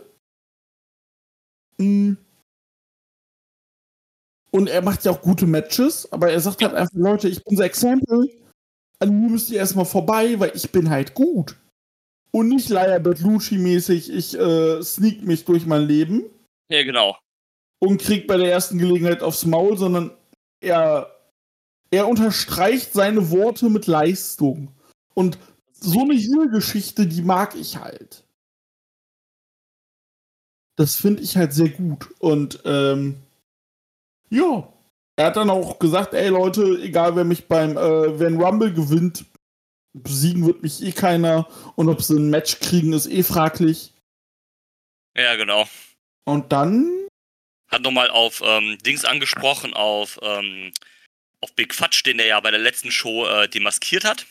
[1.78, 2.14] Mm.
[4.50, 7.58] Und er macht ja auch gute Matches, aber er sagt halt einfach, Leute, ich bin
[7.58, 8.28] so Exempel.
[8.98, 11.56] An mir müsst ihr erstmal vorbei, weil ich bin halt gut.
[12.32, 16.24] Und nicht Laia Bertolucci-mäßig, ich äh, sneak mich durch mein Leben
[16.72, 17.20] Ja, genau.
[17.78, 20.10] und krieg bei der ersten Gelegenheit aufs Maul, sondern
[20.60, 21.16] er,
[21.92, 24.72] er unterstreicht seine Worte mit Leistung.
[25.16, 25.40] Und
[25.74, 28.26] so eine Heal-Geschichte, die mag ich halt.
[30.78, 32.10] Das finde ich halt sehr gut.
[32.20, 33.24] Und ähm,
[34.30, 34.72] ja,
[35.18, 39.26] er hat dann auch gesagt, ey Leute, egal wer mich beim, äh, wenn Rumble gewinnt,
[39.94, 41.48] besiegen wird mich eh keiner.
[41.76, 43.94] Und ob sie ein Match kriegen, ist eh fraglich.
[45.18, 45.68] Ja, genau.
[46.26, 46.92] Und dann
[47.70, 50.74] Hat nochmal auf ähm, Dings angesprochen, auf, ähm,
[51.42, 54.26] auf Big Fatsch, den er ja bei der letzten Show äh, demaskiert hat.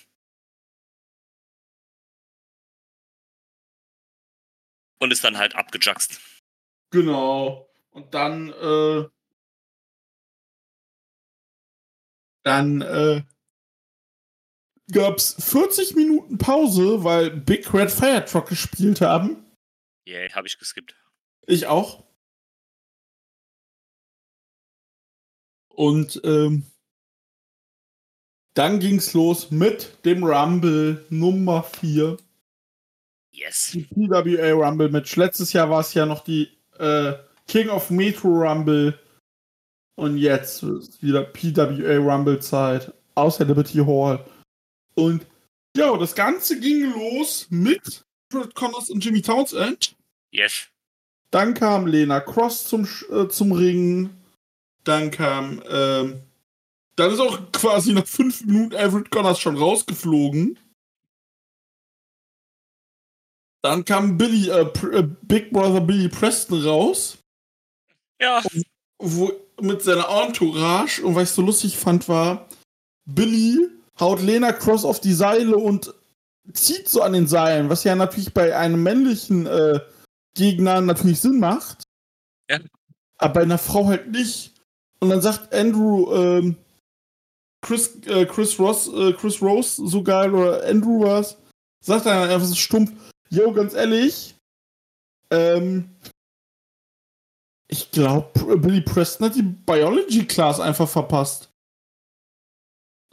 [5.01, 6.21] Und ist dann halt abgejuckst.
[6.91, 7.69] Genau.
[7.91, 9.09] Und dann, äh,
[12.45, 13.23] dann, äh,
[14.93, 19.45] gab's 40 Minuten Pause, weil Big Red Fire Truck gespielt haben.
[20.07, 20.95] Yay, habe ich geskippt.
[21.47, 22.05] Ich auch.
[25.69, 26.71] Und, ähm,
[28.55, 32.17] dann ging's los mit dem Rumble Nummer 4.
[33.35, 33.73] Yes.
[33.73, 35.17] die PWA Rumble Match.
[35.17, 37.15] Letztes Jahr war es ja noch die äh,
[37.49, 38.99] King of Metro Rumble.
[39.97, 42.93] Und jetzt ist wieder PWA Rumble Zeit.
[43.17, 44.25] Außer Liberty Hall.
[44.95, 45.27] Und
[45.77, 49.97] ja, das Ganze ging los mit Fred Connors und Jimmy Townsend.
[50.31, 50.69] Yes.
[51.31, 54.11] Dann kam Lena Cross zum, äh, zum Ring.
[54.85, 56.21] Dann kam, ähm,
[56.95, 60.59] dann ist auch quasi nach fünf Minuten Everett Connors schon rausgeflogen.
[63.65, 67.17] Dann kam Billy, äh, äh, Big Brother Billy Preston raus,
[68.21, 68.43] Ja.
[68.99, 71.03] wo, mit seiner Entourage.
[71.03, 72.47] Und was ich so lustig fand, war,
[73.07, 75.95] Billy haut Lena Cross auf die Seile und
[76.53, 79.81] zieht so an den Seilen, was ja natürlich bei einem männlichen äh,
[80.37, 81.85] Gegner natürlich Sinn macht.
[82.51, 82.59] Ja.
[83.17, 84.53] Aber bei einer Frau halt nicht.
[85.01, 86.57] Und dann sagt Andrew, ähm,
[87.63, 91.39] Chris, äh, Chris Ross, äh, Chris Rose, so geil, oder Andrew was,
[91.81, 92.93] sagt dann einfach so stumpf,
[93.35, 94.35] yo, ganz ehrlich,
[95.31, 95.91] ähm,
[97.69, 101.51] ich glaube, Billy Preston hat die Biology Class einfach verpasst.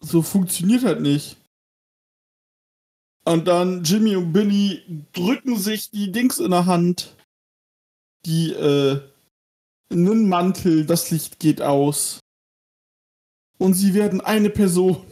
[0.01, 1.37] So funktioniert halt nicht.
[3.25, 7.15] Und dann Jimmy und Billy drücken sich die Dings in der Hand.
[8.25, 9.01] Die, äh,
[9.91, 12.19] einen Mantel, das Licht geht aus.
[13.57, 15.05] Und sie werden eine Person.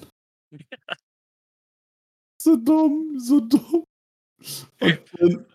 [2.41, 3.85] so dumm, so dumm.
[4.79, 5.45] Und dann,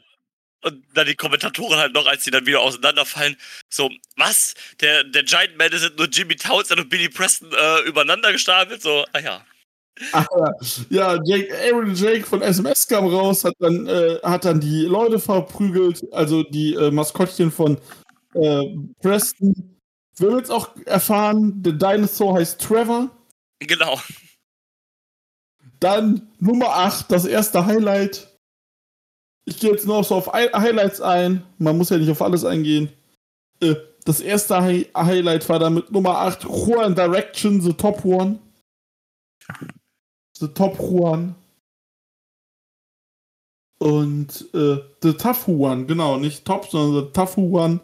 [0.64, 3.37] Und dann die Kommentatoren halt noch, als die dann wieder auseinanderfallen,
[3.68, 4.55] so, was?
[4.81, 8.81] Der, der Giant Man sind nur Jimmy Townsend und Billy Preston äh, übereinander gestapelt?
[8.81, 9.44] So, ah ja.
[10.12, 10.27] Ach,
[10.90, 15.20] ja, Jake, Aaron Jake von SMS kam raus, hat dann, äh, hat dann die Leute
[15.20, 17.79] verprügelt, also die äh, Maskottchen von
[18.35, 18.62] äh,
[19.01, 19.79] Preston.
[20.16, 23.11] Wir haben jetzt auch erfahren, der Dinosaur heißt Trevor.
[23.61, 24.01] Genau.
[25.79, 28.34] Dann Nummer 8, das erste Highlight.
[29.46, 31.44] Ich gehe jetzt nur so auf Highlights ein.
[31.59, 32.90] Man muss ja nicht auf alles eingehen.
[33.61, 38.38] Äh, das erste Hi Highlight war dann mit Nummer 8, Juan Direction, The Top One.
[40.38, 41.35] The Top Juan.
[43.78, 47.80] Und äh, The Tough One, genau, nicht Top, sondern The Tough One.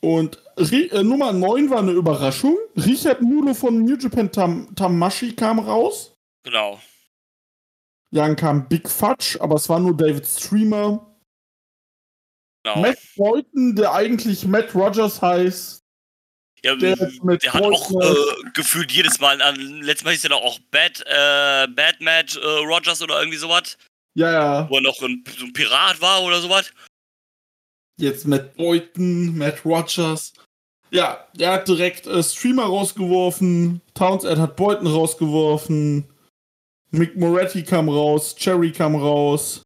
[0.00, 2.56] Und Ri äh, Nummer 9 war eine Überraschung.
[2.76, 6.16] Richard Mulo von New Japan Tam Tamashi kam raus.
[6.42, 6.80] Genau.
[8.12, 11.16] Dann kam Big Fudge, aber es war nur David Streamer.
[12.64, 12.80] genau.
[12.80, 15.80] Matt Boyton, der eigentlich Matt Rogers heißt.
[16.64, 18.14] Ja, der der, ist mit hat auch äh,
[18.54, 22.46] gefühlt jedes Mal, an, letztes Mal hieß er doch auch Bad, äh, Bad Matt äh,
[22.46, 23.76] Rogers oder irgendwie sowas,
[24.14, 24.70] Ja, ja.
[24.70, 26.70] wo er noch ein, so ein Pirat war oder sowas.
[27.98, 30.34] Jetzt Matt Boyton, Matt Rogers.
[30.90, 33.80] Ja, der hat direkt äh, Streamer rausgeworfen.
[33.94, 36.11] Townsend hat Boyton rausgeworfen.
[36.92, 38.34] Mick Moretti kam raus.
[38.36, 39.62] Cherry kam raus.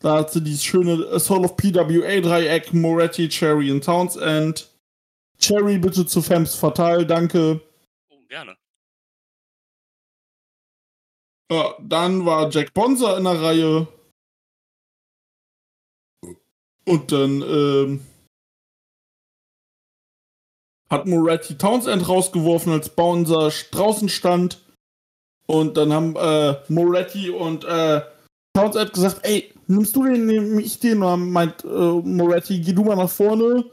[0.00, 4.70] Da hat sie dieses schöne Soul of PWA-Dreieck, Moretti, Cherry und Townsend.
[5.38, 7.60] Cherry bitte zu Fems Fatal, danke.
[8.10, 8.56] Oh, gerne.
[11.50, 13.88] Ja, dann war Jack Bonser in der Reihe.
[16.84, 18.06] Und dann ähm,
[20.90, 24.65] hat Moretti Townsend rausgeworfen, als Bonser draußen stand.
[25.46, 28.00] Und dann haben äh, Moretti und äh,
[28.54, 31.02] Townsend gesagt, ey, nimmst du den, nehm ich den?
[31.02, 33.64] Und dann meint äh, Moretti, geh du mal nach vorne.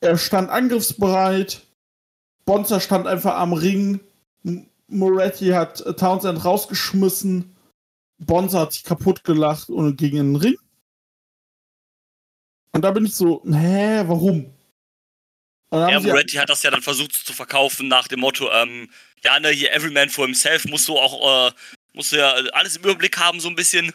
[0.00, 1.62] Er stand angriffsbereit.
[2.44, 4.00] Bonzer stand einfach am Ring.
[4.88, 7.54] Moretti hat äh, Townsend rausgeschmissen.
[8.18, 10.56] Bonzer hat sich kaputt gelacht und ging in den Ring.
[12.72, 14.51] Und da bin ich so, hä, warum?
[15.72, 18.90] Ja, Moretti hat das ja dann versucht zu verkaufen nach dem Motto, ähm,
[19.24, 21.52] ja, ne, hier every man for himself, musst du auch, äh,
[21.94, 23.92] musst du ja alles im Überblick haben, so ein bisschen.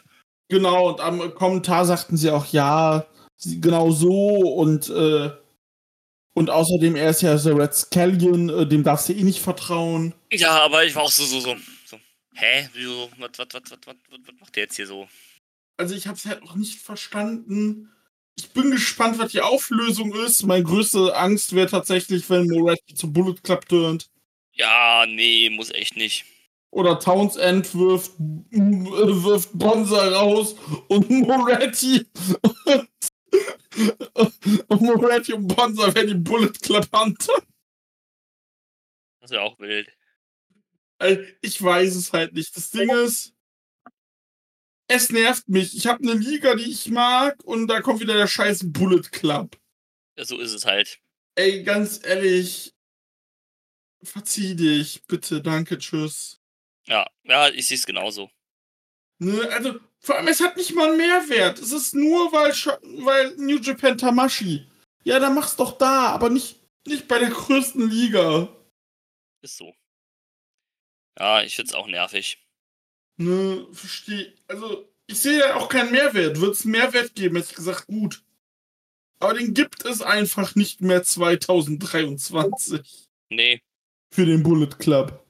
[0.49, 3.05] Genau, und am Kommentar sagten sie auch, ja,
[3.43, 5.29] genau so und äh,
[6.37, 10.13] und außerdem, er ist ja The Red Scallion, äh, dem darfst du eh nicht vertrauen.
[10.31, 11.99] Ja, aber ich war auch so, so, so, so.
[12.35, 12.69] Hä?
[12.73, 13.09] Wieso?
[13.17, 15.07] Was, was, was, was, was, was macht der jetzt hier so?
[15.77, 17.91] Also ich hab's halt noch nicht verstanden.
[18.37, 20.43] Ich bin gespannt, was die Auflösung ist.
[20.43, 24.09] Meine größte Angst wäre tatsächlich, wenn Moretti zu Bullet Club turnt.
[24.53, 26.25] Ja, nee, muss echt nicht.
[26.69, 30.55] Oder Townsend wirft, äh, wirft Bonza raus
[30.87, 32.05] und Moretti
[34.67, 37.33] und Moretti und Bonza werden die Bullet Club Hunter.
[39.21, 39.89] Das wäre auch wild.
[41.41, 42.55] Ich weiß es halt nicht.
[42.55, 43.33] Das Ding ist,
[44.87, 45.75] es nervt mich.
[45.75, 49.57] Ich habe eine Liga, die ich mag und da kommt wieder der scheiß Bullet Club.
[50.17, 50.99] Ja, so ist es halt.
[51.35, 52.73] Ey, ganz ehrlich,
[54.01, 56.39] verzieh dich, bitte, danke, tschüss.
[56.87, 58.31] Ja, ja, ich sehe es genauso.
[59.19, 61.59] Ne, also, vor allem, es hat nicht mal einen Mehrwert.
[61.59, 62.51] Es ist nur, weil,
[63.03, 64.67] weil New Japan Tamashi.
[65.03, 68.49] Ja, dann mach's doch da, aber nicht, nicht bei der größten Liga.
[69.41, 69.73] Ist so.
[71.19, 72.46] Ja, ich find's auch nervig.
[73.17, 74.33] Ne, versteh.
[74.47, 76.39] Also, ich sehe ja auch keinen Mehrwert.
[76.39, 78.23] Wird es Mehrwert geben, hätte ich gesagt, gut.
[79.19, 83.61] Aber den gibt es einfach nicht mehr 2023 Nee,
[84.11, 85.25] für den Bullet Club.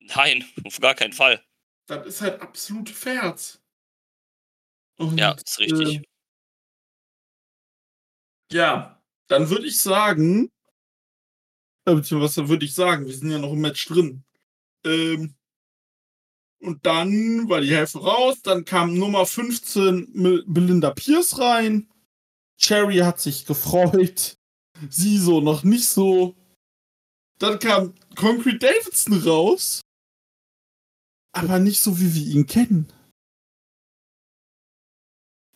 [0.00, 1.42] nein, auf gar keinen Fall.
[1.86, 2.92] Das ist halt absolut.
[4.98, 5.98] Und, Ja, ist richtig.
[5.98, 6.02] äh,
[8.52, 10.50] ja, dann würde ich sagen,
[11.86, 13.06] äh, beziehungsweise was würde ich sagen?
[13.06, 14.24] Wir sind ja noch im Match drin.
[14.84, 15.36] Ähm,
[16.60, 21.88] und dann war die Hälfte raus, dann kam Nummer 15 Mel- Belinda Pierce rein.
[22.60, 24.36] Cherry hat sich gefreut.
[24.90, 26.34] Sie so noch nicht so.
[27.38, 29.80] Dann kam Concrete Davidson raus.
[31.32, 32.92] Aber nicht so, wie wir ihn kennen.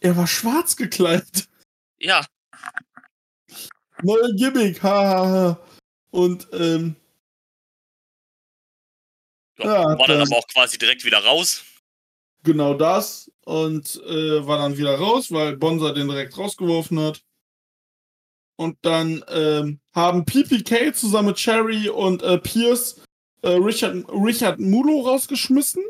[0.00, 1.48] Er war schwarz gekleidet.
[1.98, 2.26] Ja,
[4.02, 5.60] Neue Gimmick, hahaha.
[6.10, 6.96] Und, ähm,
[9.58, 11.64] ja, Ja, war dann dann- aber auch quasi direkt wieder raus.
[12.44, 13.30] genau das.
[13.44, 17.22] Und äh, war dann wieder raus, weil Bonsa den direkt rausgeworfen hat.
[18.56, 23.00] Und dann ähm, haben PPK zusammen mit Cherry und äh, Pierce
[23.42, 25.82] äh, Richard, Richard Mulo rausgeschmissen.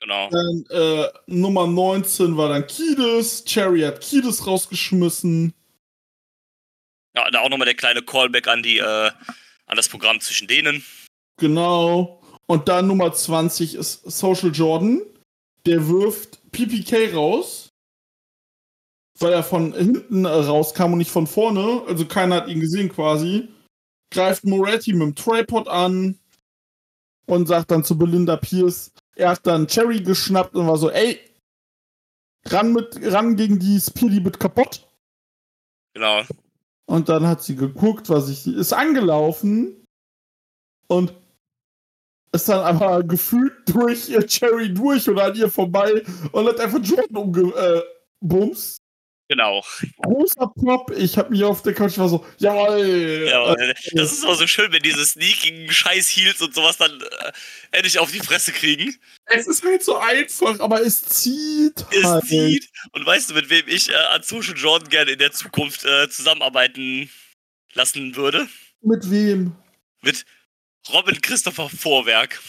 [0.00, 0.28] Genau.
[0.30, 3.44] Dann äh, Nummer 19 war dann Kiedis.
[3.44, 5.54] Cherry hat Kiedis rausgeschmissen.
[7.14, 9.10] Ja, da auch nochmal der kleine Callback an die, äh,
[9.66, 10.84] an das Programm zwischen denen.
[11.38, 12.20] Genau.
[12.46, 15.02] Und dann Nummer 20 ist Social Jordan.
[15.66, 17.68] Der wirft PPK raus.
[19.18, 21.82] Weil er von hinten äh, rauskam und nicht von vorne.
[21.86, 23.48] Also keiner hat ihn gesehen quasi.
[24.10, 26.18] Greift Moretti mit dem Tripod an.
[27.26, 28.92] Und sagt dann zu Belinda Pierce.
[29.14, 31.20] Er hat dann Cherry geschnappt und war so, ey,
[32.46, 34.88] ran, mit, ran gegen die Spear, die wird kaputt.
[35.94, 36.22] Genau.
[36.86, 39.84] Und dann hat sie geguckt, was ich ist angelaufen
[40.88, 41.14] und
[42.32, 46.80] ist dann aber gefühlt durch ihr Cherry durch oder an ihr vorbei und hat einfach
[46.82, 48.78] Jordan umgebumst.
[49.28, 49.64] Genau.
[50.02, 50.90] Großer Pop.
[50.94, 53.26] Ich hab mich auf der Couch war so, jawoll.
[53.30, 57.32] Ja, Äh, das ist auch so schön, wenn diese sneakigen Scheiß-Heels und sowas dann äh,
[57.70, 58.94] endlich auf die Fresse kriegen.
[59.26, 62.24] es ist halt so einfach, aber es zieht Es halt.
[62.26, 62.68] zieht.
[62.92, 66.10] Und weißt du, mit wem ich äh, an Social Jordan gerne in der Zukunft äh,
[66.10, 67.08] zusammenarbeiten
[67.72, 68.48] lassen würde?
[68.82, 69.56] Mit wem?
[70.02, 70.26] Mit
[70.92, 72.40] Robin Christopher Vorwerk.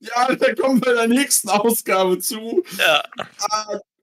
[0.00, 2.62] Ja, da kommen wir in der nächsten Ausgabe zu.
[2.78, 3.02] Ja,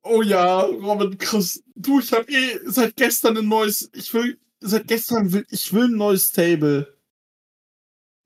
[0.05, 1.63] Oh ja, Robin Chris.
[1.75, 3.89] Du, ich hab eh seit gestern ein neues.
[3.93, 4.37] Ich will.
[4.59, 6.97] Seit gestern will ich will ein neues Stable.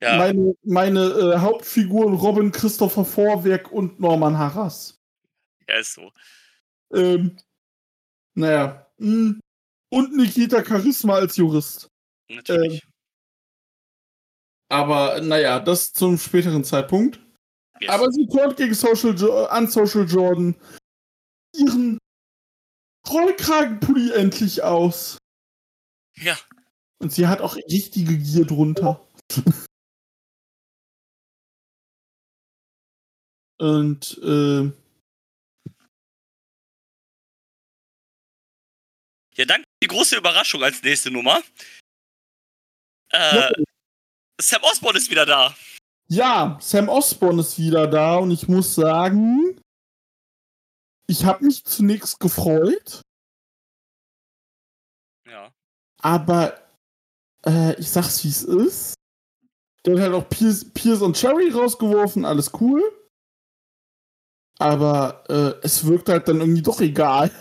[0.01, 0.17] ja.
[0.17, 4.99] Meine, meine äh, Hauptfiguren Robin Christopher Vorwerk und Norman Harras.
[5.67, 6.11] Ja, ist so.
[6.93, 7.37] Ähm,
[8.35, 8.87] naja.
[8.97, 9.39] mh.
[9.89, 11.89] Und Nikita Charisma als Jurist.
[12.29, 12.81] Natürlich.
[14.69, 17.19] Aber naja, das zum späteren Zeitpunkt.
[17.79, 17.89] Yes.
[17.89, 20.55] Aber sie turnt gegen Social jo an Social Jordan
[21.55, 21.97] ihren
[23.07, 25.17] Rollkragenpulli endlich aus.
[26.17, 26.37] ja,
[26.99, 29.07] Und sie hat auch richtige Gier drunter.
[33.59, 34.71] Und äh,
[39.35, 39.65] ja, danke.
[39.83, 41.41] Die große Überraschung als nächste Nummer.
[43.09, 43.51] Äh,
[44.39, 45.55] Sam Osborne ist wieder da.
[46.09, 49.59] ja, Sam Osborne ist wieder da und ich muss sagen,
[51.07, 53.01] ich habe mich zunächst gefreut,
[55.25, 55.51] Ja.
[56.01, 56.61] aber
[57.45, 58.93] äh, ich sag's wie es ist.
[59.85, 62.83] Der hat halt auch Pierce, Pierce und Cherry rausgeworfen, alles cool.
[64.59, 67.31] Aber äh, es wirkt halt dann irgendwie doch egal.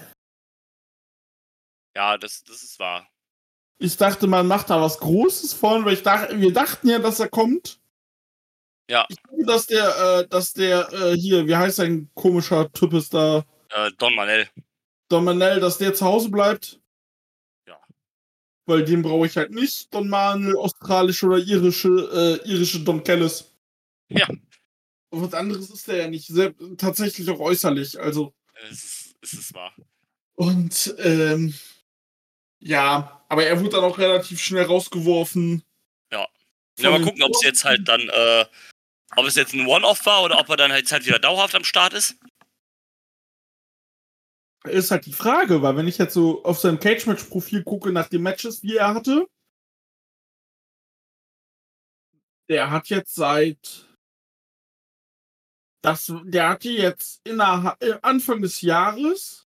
[1.97, 3.09] Ja, das, das ist wahr.
[3.79, 7.21] Ich dachte, man macht da was Großes von, weil ich dachte, wir dachten ja, dass
[7.21, 7.79] er kommt.
[8.89, 9.07] Ja.
[9.09, 13.13] Ich glaube, dass der, äh, dass der äh, hier, wie heißt ein komischer Typ ist
[13.13, 14.49] da, Äh, Don Manel.
[15.09, 16.81] Don Manel, dass der zu Hause bleibt.
[17.67, 17.79] Ja.
[18.65, 19.93] Weil den brauche ich halt nicht.
[19.93, 23.53] Don Manel, australische oder irische, äh, irische Don Kellis.
[24.09, 24.29] Ja.
[25.11, 26.29] Und was anderes ist der ja nicht.
[26.29, 28.01] Sehr, tatsächlich auch äußerlich.
[28.01, 28.33] Also.
[28.71, 29.73] Es ist, es ist wahr.
[30.35, 31.55] Und ähm,
[32.61, 35.63] ja, aber er wurde dann auch relativ schnell rausgeworfen.
[36.13, 36.27] Ja,
[36.79, 38.45] Von mal gucken, ob es jetzt halt dann, äh,
[39.17, 41.65] ob es jetzt ein One-Off war oder ob er dann halt, halt wieder dauerhaft am
[41.65, 42.17] Start ist.
[44.65, 48.23] Ist halt die Frage, weil wenn ich jetzt so auf sein Cage-Match-Profil gucke nach den
[48.23, 49.27] Matches, die er hatte,
[52.49, 53.87] der hat jetzt seit
[55.83, 59.46] das, der hatte jetzt innerhalb, äh, Anfang des Jahres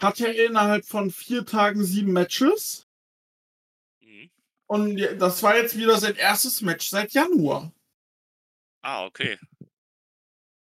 [0.00, 2.86] hat er innerhalb von vier Tagen sieben Matches
[4.00, 4.30] Mhm.
[4.66, 7.72] und das war jetzt wieder sein erstes Match seit Januar.
[8.82, 9.38] Ah, okay.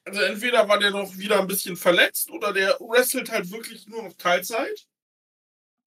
[0.04, 4.02] Also entweder war der noch wieder ein bisschen verletzt oder der wrestelt halt wirklich nur
[4.02, 4.88] noch Teilzeit,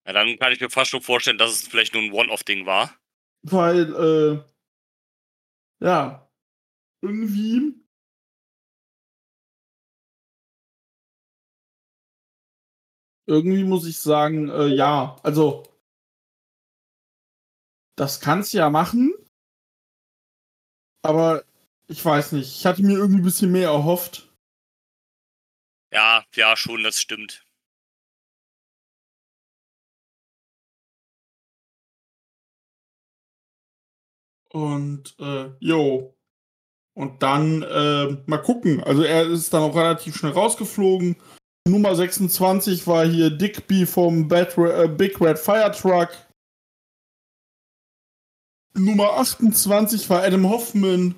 [0.08, 2.98] Ja, dann kann ich mir fast schon vorstellen, dass es vielleicht nur ein One-Off-Ding war.
[3.42, 3.94] weil
[5.82, 6.30] äh, ja
[7.02, 7.74] irgendwie
[13.28, 15.64] irgendwie muss ich sagen, äh, ja, also
[17.98, 19.14] das kannst du ja machen,
[21.04, 21.44] aber
[21.88, 24.30] ich weiß nicht, ich hatte mir irgendwie ein bisschen mehr erhofft.
[25.92, 27.46] Ja, ja, schon, das stimmt.
[34.50, 36.16] Und äh, jo.
[36.96, 38.84] Und dann äh, mal gucken.
[38.84, 41.18] Also er ist dann auch relativ schnell rausgeflogen.
[41.68, 46.10] Nummer 26 war hier Digby vom Bad äh, Big Red Fire Truck.
[48.76, 51.16] Nummer 28 war Adam Hoffman.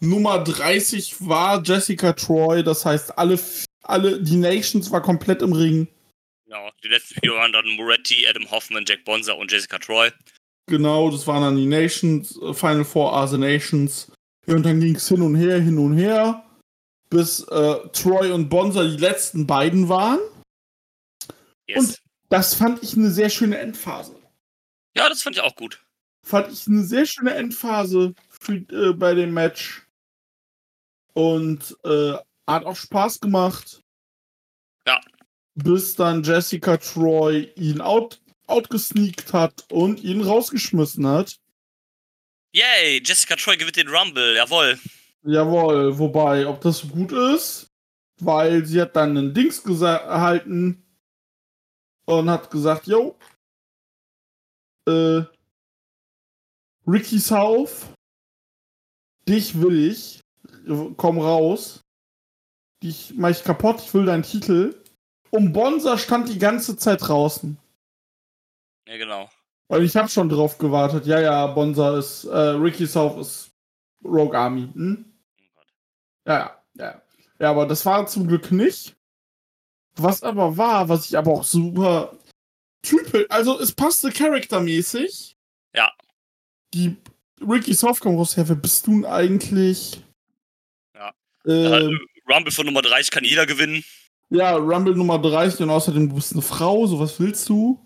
[0.00, 2.62] Nummer 30 war Jessica Troy.
[2.62, 3.38] Das heißt, alle,
[3.82, 5.88] alle, die Nations war komplett im Ring.
[6.46, 10.10] Ja, die letzten vier waren dann Moretti, Adam Hoffman, Jack Bonza und Jessica Troy.
[10.66, 14.12] Genau, das waren dann die Nations, äh, Final Four are the Nations.
[14.46, 16.43] Ja, und dann ging es hin und her, hin und her,
[17.14, 20.18] bis äh, Troy und Bonza die letzten beiden waren.
[21.66, 21.78] Yes.
[21.78, 21.98] Und-
[22.28, 24.14] Das fand ich eine sehr schöne Endphase.
[24.96, 25.80] ja, das fand ich auch gut.
[26.26, 29.82] Fand ich eine sehr schöne Endphase für, äh, bei dem Match.
[31.12, 32.14] Und äh,
[32.48, 33.80] hat auch Spaß gemacht.
[34.86, 35.00] Ja.
[35.54, 41.36] Bis dann Jessica Troy ihn out, outgesneakt hat und ihn rausgeschmissen hat.
[42.52, 44.78] Yay, Jessica Troy gewinnt den Rumble, jawohl.
[45.26, 47.66] Jawohl, wobei, ob das so gut ist,
[48.20, 50.84] weil sie hat dann einen Dings erhalten
[52.04, 53.16] und hat gesagt, yo,
[54.86, 55.22] äh,
[56.86, 57.86] Ricky South,
[59.26, 60.20] dich will ich,
[60.98, 61.80] komm raus,
[62.82, 64.78] dich mach ich kaputt, ich will deinen Titel.
[65.30, 67.56] Und Bonza stand die ganze Zeit draußen.
[68.86, 69.30] Ja, genau.
[69.68, 71.06] Weil ich habe schon drauf gewartet.
[71.06, 73.50] Ja, ja, Bonza ist, äh, Ricky South ist
[74.04, 74.68] Rogue Army.
[74.74, 75.13] Hm?
[76.26, 77.02] Ja, ja,
[77.38, 77.50] ja.
[77.50, 78.96] Aber das war zum Glück nicht.
[79.96, 82.18] Was aber war, was ich aber auch super
[82.82, 85.36] typisch, also es passte charaktermäßig.
[85.74, 85.92] Ja.
[86.74, 86.96] Die
[87.40, 90.02] Ricky Soft kommt raus, ja, wer bist du denn eigentlich?
[90.94, 91.12] Ja.
[91.46, 91.98] Ähm,
[92.28, 93.84] Rumble von Nummer 30 kann jeder gewinnen.
[94.30, 97.80] ja, Rumble Nummer 30 und außerdem du bist eine Frau, so was willst du?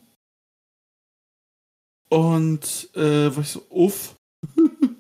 [2.11, 4.17] Und äh, war ich so, uff.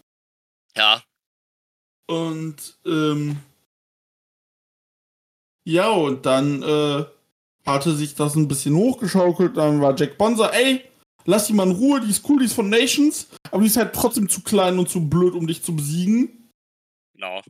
[0.76, 1.03] Ja,
[2.09, 3.36] Und ähm,
[5.64, 7.04] Ja, und dann äh,
[7.66, 9.56] hatte sich das ein bisschen hochgeschaukelt.
[9.56, 10.82] Dann war Jack Bonser, ey,
[11.26, 13.76] lass die mal in Ruhe, die ist cool, die ist von Nations, aber die ist
[13.76, 16.50] halt trotzdem zu klein und zu blöd, um dich zu besiegen.
[17.14, 17.42] Genau.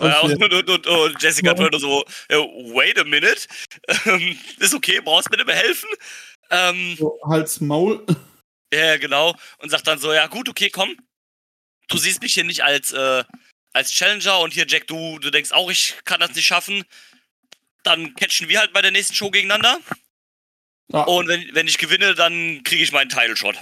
[0.00, 0.10] Okay.
[0.10, 1.54] Ja, und, und, und, und Jessica Ja.
[1.54, 3.46] Turner so, wait a minute.
[4.04, 5.88] Ähm, ist okay, brauchst mir nicht mehr helfen?
[6.50, 8.04] Ähm, So, Hals, Maul.
[8.72, 9.34] ja, genau.
[9.58, 10.96] Und sagt dann so, ja gut, okay, komm.
[11.88, 13.24] Du siehst mich hier nicht als, äh,
[13.72, 16.84] als Challenger und hier, Jack, du, du denkst auch, ich kann das nicht schaffen.
[17.82, 19.78] Dann catchen wir halt bei der nächsten Show gegeneinander.
[20.92, 21.04] Ja.
[21.04, 23.56] Und wenn, wenn ich gewinne, dann kriege ich meinen Title Shot.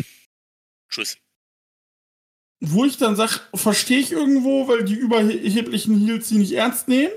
[0.90, 1.18] Tschüss.
[2.60, 7.12] Wo ich dann sag, verstehe ich irgendwo, weil die überheblichen Heels sie nicht ernst nehmen.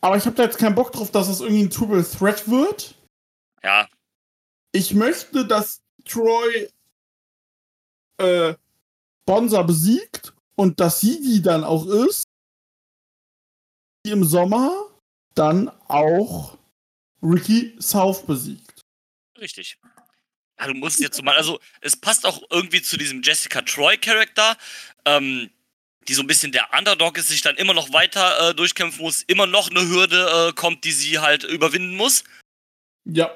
[0.00, 2.94] Aber ich habe da jetzt keinen Bock drauf, dass es irgendwie ein Triple Threat wird.
[3.62, 3.88] Ja,
[4.72, 6.68] Ich möchte, dass Troy
[8.18, 8.54] äh,
[9.26, 12.24] Bonsa besiegt und dass sie die dann auch ist,
[14.04, 14.90] die im Sommer
[15.34, 16.58] dann auch
[17.22, 18.82] Ricky South besiegt.
[19.38, 19.78] Richtig.
[20.58, 24.56] Ja, du musst jetzt so mal, also es passt auch irgendwie zu diesem Jessica Troy-Charakter,
[25.04, 25.50] ähm,
[26.08, 29.22] die so ein bisschen der Underdog ist, sich dann immer noch weiter äh, durchkämpfen muss,
[29.22, 32.24] immer noch eine Hürde äh, kommt, die sie halt überwinden muss.
[33.04, 33.34] Ja,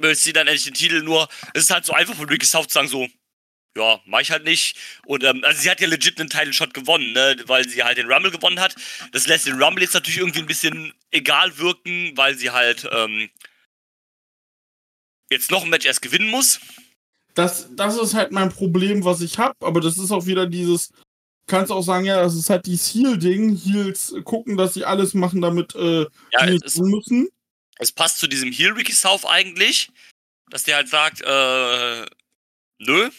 [0.00, 2.68] Möchte sie dann endlich den Titel nur, es ist halt so einfach von Ricky South
[2.68, 3.08] zu sagen, so,
[3.78, 4.76] ja, mach ich halt nicht.
[5.06, 7.96] Und ähm, also sie hat ja legit einen Title Shot gewonnen, ne, weil sie halt
[7.98, 8.74] den Rumble gewonnen hat.
[9.12, 13.30] Das lässt den Rumble jetzt natürlich irgendwie ein bisschen egal wirken, weil sie halt ähm,
[15.30, 16.60] jetzt noch ein Match erst gewinnen muss.
[17.34, 19.54] das, das ist halt mein Problem, was ich habe.
[19.60, 20.90] Aber das ist auch wieder dieses,
[21.46, 23.56] kannst auch sagen, ja, das ist halt dieses Heal-Ding.
[23.56, 27.28] Heals gucken, dass sie alles machen, damit äh, Ja, die es müssen.
[27.78, 29.90] es passt zu diesem Heel Ricky South eigentlich,
[30.50, 32.06] dass der halt sagt, äh,
[32.80, 33.10] nö,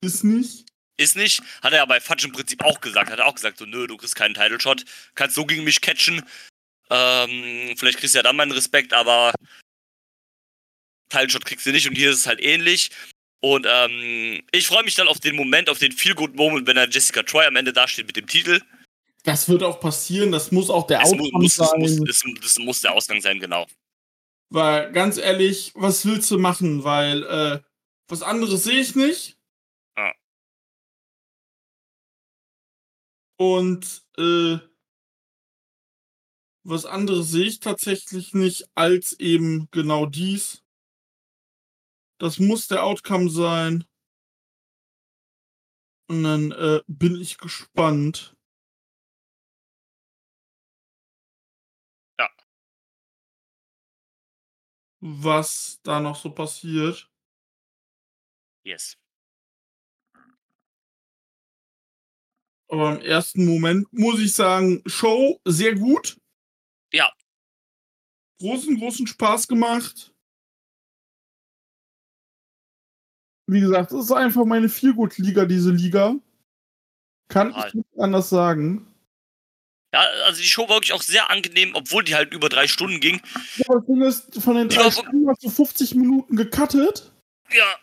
[0.00, 0.66] Ist nicht.
[0.96, 1.40] ist nicht.
[1.62, 3.10] Hat er ja bei Fudge im Prinzip auch gesagt.
[3.10, 4.84] Hat er auch gesagt, so, nö, du kriegst keinen Title Shot,
[5.14, 6.22] kannst so gegen mich catchen.
[6.90, 9.32] Ähm, vielleicht kriegst du ja dann meinen Respekt, aber
[11.10, 12.90] Title Shot kriegst du nicht und hier ist es halt ähnlich.
[13.40, 16.76] Und ähm, ich freue mich dann auf den Moment, auf den Feel Good Moment, wenn
[16.76, 18.60] dann Jessica Troy am Ende dasteht mit dem Titel.
[19.22, 20.32] Das wird auch passieren.
[20.32, 21.80] Das muss auch der Es Outcome muss, es sein.
[21.80, 23.66] muss, es, das muss der Ausgang sein, genau.
[24.50, 26.82] Weil, ganz ehrlich, was willst du machen?
[26.82, 27.60] Weil, äh,
[28.08, 29.37] was anderes sehe ich nicht.
[33.40, 34.58] Und, äh,
[36.64, 40.62] was anderes sehe ich tatsächlich nicht als eben genau dies.
[42.20, 43.84] Das muss der Outcome sein.
[46.10, 48.34] Und dann äh, bin ich gespannt.
[52.18, 52.28] Ja.
[55.00, 57.08] Was da noch so passiert.
[58.64, 58.96] Yes.
[62.68, 66.18] Aber im ersten Moment muss ich sagen, Show sehr gut.
[66.92, 67.10] Ja.
[68.40, 70.14] Großen, großen Spaß gemacht.
[73.46, 76.16] Wie gesagt, es ist einfach meine Feelgood-Liga, diese Liga.
[77.28, 77.68] Kann Total.
[77.68, 78.86] ich nicht anders sagen.
[79.94, 83.00] Ja, also die Show war wirklich auch sehr angenehm, obwohl die halt über drei Stunden
[83.00, 83.22] ging.
[83.56, 87.10] Ja, das Ding ist, von den drei Ja, Stunden hast du 50 Minuten gecuttet,
[87.50, 87.76] Ja,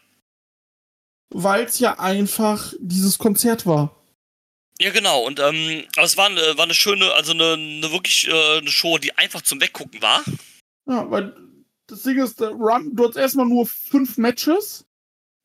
[1.31, 3.95] weil es ja einfach dieses Konzert war.
[4.79, 5.25] Ja genau.
[5.25, 8.69] Und ähm, aber es war eine, war eine schöne, also eine, eine wirklich äh, eine
[8.69, 10.21] Show, die einfach zum Weggucken war.
[10.87, 11.35] Ja, weil
[11.87, 14.85] das Ding ist, Run, du hast erstmal nur fünf Matches.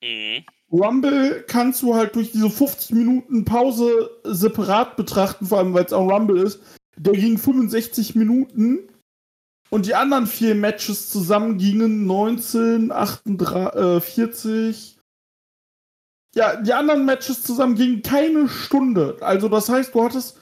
[0.02, 0.44] Mhm.
[0.72, 5.92] Rumble kannst du halt durch diese 50 Minuten Pause separat betrachten, vor allem weil es
[5.92, 6.60] auch Rumble ist.
[6.96, 8.88] Der ging 65 Minuten
[9.70, 14.99] und die anderen vier Matches zusammen gingen 19, 38, äh, 40.
[16.34, 19.18] Ja, die anderen Matches zusammen gingen keine Stunde.
[19.20, 20.38] Also das heißt, du hattest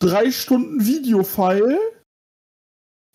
[0.00, 1.78] drei Stunden Videofile,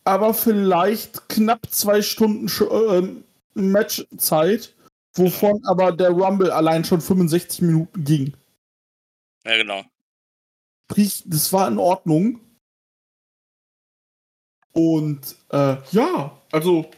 [0.06, 3.24] aber vielleicht knapp zwei Stunden äh,
[3.60, 4.74] Matchzeit,
[5.16, 8.38] wovon aber der Rumble allein schon 65 Minuten ging.
[9.46, 9.84] Ja, genau.
[10.90, 12.40] Sprich, das war in Ordnung.
[14.72, 16.90] Und äh, ja, also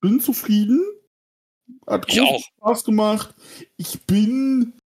[0.00, 0.82] bin zufrieden.
[1.86, 2.42] Hat Ich auch.
[2.58, 3.34] Spaß gemacht.
[3.76, 4.78] Ich bin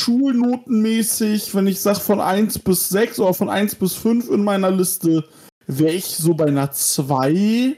[0.00, 4.70] schulnotenmäßig, wenn ich sage von 1 bis 6 oder von 1 bis 5 in meiner
[4.70, 5.28] Liste,
[5.66, 7.76] wäre ich so bei einer 2,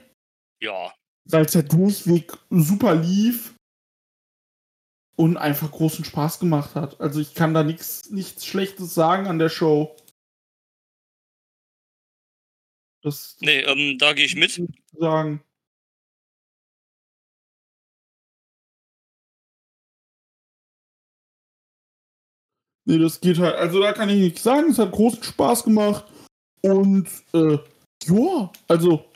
[0.60, 0.92] Ja.
[1.24, 3.54] weil es ja durchweg super lief
[5.16, 7.00] und einfach großen Spaß gemacht hat.
[7.00, 9.96] Also ich kann da nichts nichts Schlechtes sagen an der Show.
[13.02, 14.60] Das Nee, ähm, da gehe ich mit.
[14.92, 15.42] sagen.
[22.90, 23.54] Nee, das geht halt.
[23.54, 24.70] Also da kann ich nichts sagen.
[24.70, 26.06] Es hat großen Spaß gemacht.
[26.62, 27.56] Und äh,
[28.04, 29.08] ja, also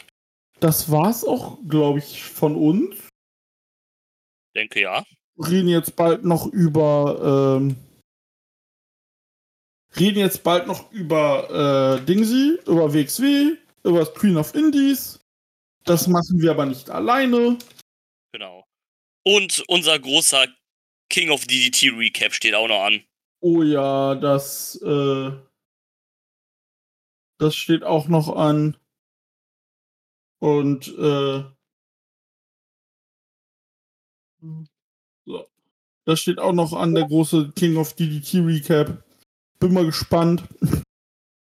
[0.60, 3.08] das war's auch, glaube ich, von uns.
[4.54, 5.04] Denke ja.
[5.38, 7.74] Reden jetzt bald noch über ähm,
[9.98, 15.18] reden jetzt bald noch über äh, Dingsy, über WXW, über Queen of Indies.
[15.84, 17.58] Das machen wir aber nicht alleine.
[18.32, 18.64] Genau.
[19.24, 20.46] Und unser großer
[21.10, 23.04] King of DDT Recap steht auch noch an.
[23.46, 25.30] Oh ja, das, äh,
[27.36, 28.78] das steht auch noch an.
[30.38, 31.44] Und, äh,
[35.26, 35.46] so.
[36.06, 39.04] Das steht auch noch an, der große King of DDT Recap.
[39.58, 40.44] Bin mal gespannt.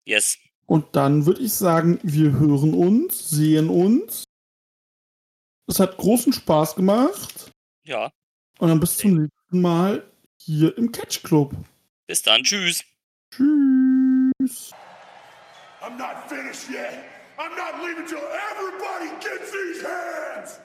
[0.05, 0.37] Yes.
[0.67, 4.23] Und dann würde ich sagen, wir hören uns, sehen uns.
[5.67, 7.51] Es hat großen Spaß gemacht.
[7.83, 8.13] Ja.
[8.59, 11.53] Und dann bis zum nächsten Mal hier im Catch Club.
[12.11, 12.43] Bis dann.
[12.43, 12.83] Tschüss.
[13.33, 14.73] Tschüss.
[15.81, 17.05] I'm not finished yet.
[17.39, 18.19] I'm not leaving till
[18.51, 20.59] everybody gets these hands.